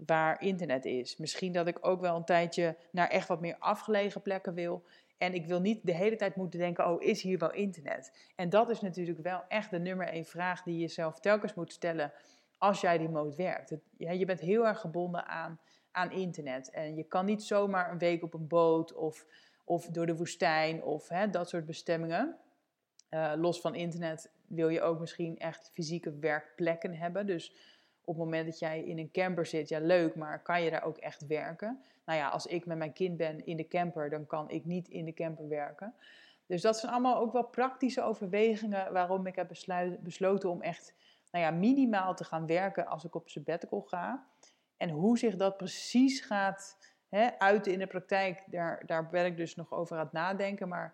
waar 0.06 0.42
internet 0.42 0.86
is. 0.86 1.18
Misschien 1.18 1.54
dat 1.54 1.68
ik 1.68 1.78
ook 1.82 2.02
wel 2.02 2.16
een 2.16 2.26
tijdje 2.26 2.78
naar 2.92 3.08
echt 3.08 3.28
wat 3.28 3.42
meer 3.42 3.56
afgelegen 3.60 4.22
plekken 4.22 4.54
wil. 4.54 4.84
En 5.18 5.34
ik 5.34 5.46
wil 5.46 5.60
niet 5.60 5.86
de 5.86 5.94
hele 5.94 6.16
tijd 6.16 6.36
moeten 6.36 6.60
denken, 6.60 6.88
oh, 6.88 7.02
is 7.02 7.22
hier 7.22 7.38
wel 7.38 7.52
internet? 7.52 8.30
En 8.36 8.50
dat 8.50 8.70
is 8.70 8.82
natuurlijk 8.82 9.20
wel 9.20 9.44
echt 9.48 9.70
de 9.70 9.80
nummer 9.80 10.08
één 10.08 10.26
vraag 10.26 10.64
die 10.64 10.74
je 10.74 10.80
jezelf 10.80 11.20
telkens 11.20 11.54
moet 11.54 11.72
stellen 11.72 12.12
als 12.58 12.82
jij 12.82 12.98
remote 12.98 13.36
werkt. 13.36 13.70
Het, 13.70 13.82
ja, 13.98 14.12
je 14.12 14.26
bent 14.26 14.40
heel 14.40 14.68
erg 14.68 14.80
gebonden 14.80 15.26
aan, 15.26 15.60
aan 15.92 16.12
internet. 16.12 16.70
En 16.70 16.96
je 16.96 17.04
kan 17.04 17.26
niet 17.26 17.44
zomaar 17.44 17.92
een 17.92 17.98
week 17.98 18.24
op 18.24 18.34
een 18.34 18.48
boot 18.48 18.94
of, 18.94 19.26
of 19.64 19.88
door 19.88 20.06
de 20.06 20.16
woestijn 20.16 20.84
of 20.84 21.10
hè, 21.10 21.30
dat 21.30 21.50
soort 21.50 21.66
bestemmingen. 21.66 22.38
Uh, 23.10 23.34
los 23.36 23.62
van 23.62 23.76
internet 23.76 24.32
wil 24.50 24.70
je 24.70 24.82
ook 24.82 25.00
misschien 25.00 25.38
echt 25.38 25.70
fysieke 25.74 26.20
werkplekken 26.20 26.94
hebben. 26.94 27.26
Dus 27.26 27.54
op 28.02 28.16
het 28.16 28.24
moment 28.24 28.46
dat 28.46 28.60
jij 28.60 28.84
in 28.84 28.98
een 28.98 29.12
camper 29.12 29.46
zit, 29.46 29.70
ja 29.70 29.80
leuk, 29.80 30.16
maar 30.16 30.42
kan 30.42 30.62
je 30.62 30.70
daar 30.70 30.84
ook 30.84 30.98
echt 30.98 31.28
werken? 31.28 31.84
Nou 32.06 32.20
ja, 32.20 32.30
als 32.30 32.46
ik 32.46 32.66
met 32.66 32.78
mijn 32.78 32.94
kind 32.94 33.18
ben 33.18 33.46
in 33.46 33.58
de 33.58 33.68
camper, 33.68 34.10
dan 34.10 34.26
kan 34.26 34.50
ik 34.50 34.66
niet 34.66 34.88
in 34.88 35.06
de 35.06 35.14
camper 35.14 35.48
werken. 35.48 35.94
Dus 36.46 36.62
dat 36.62 36.80
zijn 36.80 36.92
allemaal 36.92 37.18
ook 37.18 37.34
wel 37.34 37.44
praktische 37.44 38.02
overwegingen 38.02 38.94
waarom 38.94 39.28
ik 39.28 39.36
heb 39.36 39.48
besloten 40.00 40.50
om 40.50 40.62
echt 40.62 40.94
nou 41.32 41.46
ja, 41.46 41.52
minimaal 41.52 42.16
te 42.16 42.24
gaan 42.24 42.46
werken 42.46 42.88
als 42.88 43.04
ik 43.04 43.16
op 43.16 43.30
sabbatical 43.30 43.82
ga. 43.82 44.28
En 44.78 44.90
hoe 44.90 45.18
zich 45.18 45.36
dat 45.36 45.58
precies 45.58 46.22
gaat 46.22 46.78
hè, 47.10 47.40
uiten 47.40 47.74
in 47.74 47.80
de 47.80 47.88
praktijk, 47.88 48.44
daar, 48.46 48.84
daar 48.86 49.10
ben 49.10 49.26
ik 49.26 49.38
dus 49.38 49.56
nog 49.56 49.74
over 49.74 49.98
aan 49.98 50.04
het 50.04 50.14
nadenken. 50.14 50.68
Maar 50.68 50.94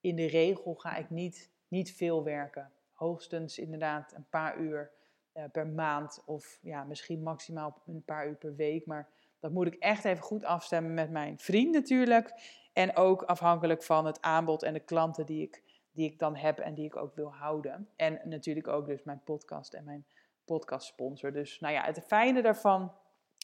in 0.00 0.16
de 0.16 0.26
regel 0.26 0.74
ga 0.74 0.96
ik 0.96 1.10
niet, 1.10 1.50
niet 1.68 1.92
veel 1.92 2.24
werken 2.24 2.70
hoogstens 2.96 3.58
inderdaad 3.58 4.12
een 4.12 4.26
paar 4.30 4.58
uur 4.58 4.90
uh, 5.34 5.44
per 5.52 5.66
maand 5.66 6.22
of 6.24 6.58
ja, 6.62 6.84
misschien 6.84 7.22
maximaal 7.22 7.82
een 7.86 8.04
paar 8.04 8.28
uur 8.28 8.36
per 8.36 8.54
week. 8.54 8.86
Maar 8.86 9.08
dat 9.40 9.52
moet 9.52 9.66
ik 9.66 9.74
echt 9.74 10.04
even 10.04 10.22
goed 10.22 10.44
afstemmen 10.44 10.94
met 10.94 11.10
mijn 11.10 11.38
vriend 11.38 11.72
natuurlijk. 11.72 12.32
En 12.72 12.96
ook 12.96 13.22
afhankelijk 13.22 13.82
van 13.82 14.06
het 14.06 14.22
aanbod 14.22 14.62
en 14.62 14.72
de 14.72 14.80
klanten 14.80 15.26
die 15.26 15.42
ik, 15.42 15.62
die 15.92 16.10
ik 16.10 16.18
dan 16.18 16.36
heb 16.36 16.58
en 16.58 16.74
die 16.74 16.84
ik 16.84 16.96
ook 16.96 17.14
wil 17.14 17.32
houden. 17.34 17.88
En 17.96 18.20
natuurlijk 18.24 18.68
ook 18.68 18.86
dus 18.86 19.02
mijn 19.02 19.20
podcast 19.24 19.74
en 19.74 19.84
mijn 19.84 20.06
podcast 20.44 20.86
sponsor. 20.86 21.32
Dus 21.32 21.60
nou 21.60 21.74
ja, 21.74 21.82
het 21.82 22.04
fijne 22.06 22.42
daarvan, 22.42 22.92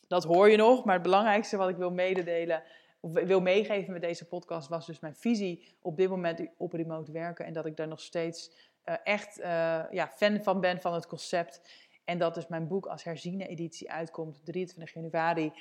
dat 0.09 0.25
hoor 0.25 0.51
je 0.51 0.57
nog. 0.57 0.85
Maar 0.85 0.95
het 0.95 1.03
belangrijkste 1.03 1.57
wat 1.57 1.69
ik 1.69 1.77
wil 1.77 1.91
mededelen, 1.91 2.63
of 3.01 3.13
wil 3.13 3.41
meegeven 3.41 3.93
met 3.93 4.03
deze 4.03 4.29
podcast, 4.29 4.69
was 4.69 4.87
dus 4.87 5.01
mijn 5.01 5.17
visie 5.17 5.77
op 5.81 5.97
dit 5.97 6.09
moment 6.09 6.47
op 6.57 6.73
remote 6.73 7.13
werken. 7.13 7.45
En 7.45 7.53
dat 7.53 7.67
ik 7.67 7.77
daar 7.77 7.89
nog 7.89 8.01
steeds 8.01 8.72
uh, 8.85 8.95
echt 9.05 9.41
uh, 9.41 9.45
ja, 9.91 10.09
fan 10.09 10.43
van 10.43 10.61
ben 10.61 10.81
van 10.81 10.95
het 10.95 11.07
concept. 11.07 11.61
En 12.05 12.19
dat 12.19 12.35
dus 12.35 12.47
mijn 12.47 12.69
boek 12.69 12.87
als 12.87 13.05
herziene 13.05 13.47
editie 13.47 13.91
uitkomt 13.91 14.45
23 14.45 14.95
januari. 14.95 15.53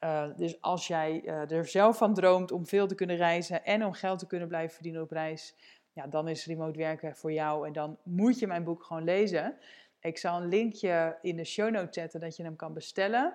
Uh, 0.00 0.26
dus 0.36 0.60
als 0.60 0.86
jij 0.86 1.24
er 1.24 1.66
zelf 1.66 1.96
van 1.96 2.14
droomt 2.14 2.52
om 2.52 2.66
veel 2.66 2.86
te 2.86 2.94
kunnen 2.94 3.16
reizen 3.16 3.64
en 3.64 3.84
om 3.84 3.92
geld 3.92 4.18
te 4.18 4.26
kunnen 4.26 4.48
blijven 4.48 4.74
verdienen 4.74 5.02
op 5.02 5.10
reis, 5.10 5.54
ja, 5.92 6.06
dan 6.06 6.28
is 6.28 6.46
remote 6.46 6.78
werken 6.78 7.16
voor 7.16 7.32
jou 7.32 7.66
en 7.66 7.72
dan 7.72 7.98
moet 8.02 8.38
je 8.38 8.46
mijn 8.46 8.64
boek 8.64 8.82
gewoon 8.84 9.04
lezen. 9.04 9.56
Ik 10.00 10.18
zal 10.18 10.42
een 10.42 10.48
linkje 10.48 11.18
in 11.22 11.36
de 11.36 11.44
show 11.44 11.70
notes 11.70 11.94
zetten 11.94 12.20
dat 12.20 12.36
je 12.36 12.42
hem 12.42 12.56
kan 12.56 12.72
bestellen. 12.72 13.34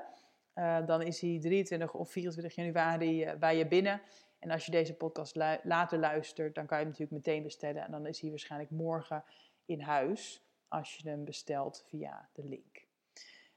dan 0.85 1.01
is 1.01 1.21
hij 1.21 1.37
23 1.41 1.93
of 1.93 2.11
24 2.11 2.55
januari 2.55 3.33
bij 3.39 3.57
je 3.57 3.67
binnen. 3.67 4.01
En 4.39 4.51
als 4.51 4.65
je 4.65 4.71
deze 4.71 4.93
podcast 4.93 5.35
later 5.63 5.99
luistert, 5.99 6.55
dan 6.55 6.65
kan 6.65 6.77
je 6.77 6.83
hem 6.83 6.91
natuurlijk 6.91 7.25
meteen 7.25 7.43
bestellen. 7.43 7.85
En 7.85 7.91
dan 7.91 8.05
is 8.05 8.21
hij 8.21 8.29
waarschijnlijk 8.29 8.71
morgen 8.71 9.23
in 9.65 9.81
huis 9.81 10.43
als 10.67 10.95
je 10.95 11.09
hem 11.09 11.25
bestelt 11.25 11.83
via 11.87 12.29
de 12.33 12.43
link. 12.43 12.87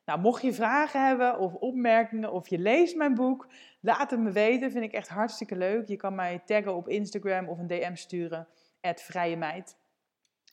Nou, 0.04 0.20
mocht 0.20 0.42
je 0.42 0.52
vragen 0.52 1.06
hebben 1.06 1.38
of 1.38 1.54
opmerkingen 1.54 2.32
of 2.32 2.48
je 2.48 2.58
leest 2.58 2.96
mijn 2.96 3.14
boek, 3.14 3.48
laat 3.80 4.10
het 4.10 4.20
me 4.20 4.30
weten. 4.30 4.70
Vind 4.70 4.84
ik 4.84 4.92
echt 4.92 5.08
hartstikke 5.08 5.56
leuk. 5.56 5.88
Je 5.88 5.96
kan 5.96 6.14
mij 6.14 6.42
taggen 6.44 6.74
op 6.74 6.88
Instagram 6.88 7.48
of 7.48 7.58
een 7.58 7.66
DM 7.66 7.94
sturen, 7.94 8.48
vrije 8.80 9.36
meid. 9.36 9.76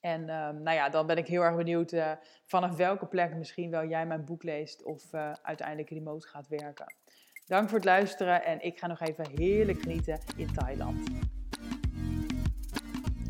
En 0.02 0.22
uh, 0.22 0.50
nou 0.50 0.72
ja, 0.72 0.90
dan 0.90 1.08
ben 1.08 1.18
ik 1.18 1.28
heel 1.28 1.42
erg 1.42 1.56
benieuwd 1.56 1.92
uh, 1.92 2.12
vanaf 2.46 2.76
welke 2.76 3.06
plek 3.06 3.36
misschien 3.36 3.72
wel 3.72 3.86
jij 3.86 4.06
mijn 4.06 4.26
boek 4.26 4.44
leest 4.44 4.84
of 4.84 5.14
uh, 5.14 5.34
uiteindelijk 5.42 5.90
remote 5.90 6.28
gaat 6.28 6.48
werken. 6.48 6.94
Dank 7.50 7.70
voor 7.70 7.78
het 7.78 7.88
luisteren 7.88 8.46
en 8.46 8.66
ik 8.66 8.80
ga 8.80 8.88
nog 8.88 9.00
even 9.00 9.26
heerlijk 9.36 9.82
genieten 9.82 10.20
in 10.36 10.54
Thailand. 10.54 11.10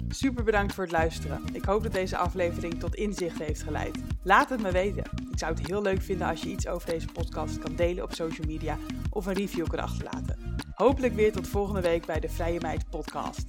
Super 0.10 0.43
bedankt 0.43 0.73
voor 0.73 0.84
het 0.84 0.93
luisteren. 0.93 1.43
Ik 1.53 1.63
hoop 1.63 1.84
dat 1.84 1.91
deze 1.91 2.17
aflevering 2.17 2.79
tot 2.79 2.95
inzicht 2.95 3.39
heeft 3.39 3.63
geleid. 3.63 3.97
Laat 4.23 4.49
het 4.49 4.62
me 4.62 4.71
weten. 4.71 5.03
Ik 5.32 5.39
zou 5.39 5.53
het 5.53 5.67
heel 5.67 5.82
leuk 5.82 6.01
vinden 6.01 6.27
als 6.27 6.41
je 6.41 6.49
iets 6.49 6.67
over 6.67 6.89
deze 6.89 7.08
podcast 7.08 7.60
kan 7.60 7.75
delen 7.75 8.03
op 8.03 8.13
social 8.13 8.47
media 8.47 8.77
of 9.10 9.25
een 9.25 9.34
review 9.34 9.67
kan 9.67 9.79
achterlaten. 9.79 10.58
Hopelijk 10.73 11.13
weer 11.13 11.32
tot 11.32 11.47
volgende 11.47 11.82
week 11.82 12.05
bij 12.05 12.19
de 12.19 12.29
Vrije 12.29 12.60
Meid 12.62 12.89
podcast. 12.89 13.45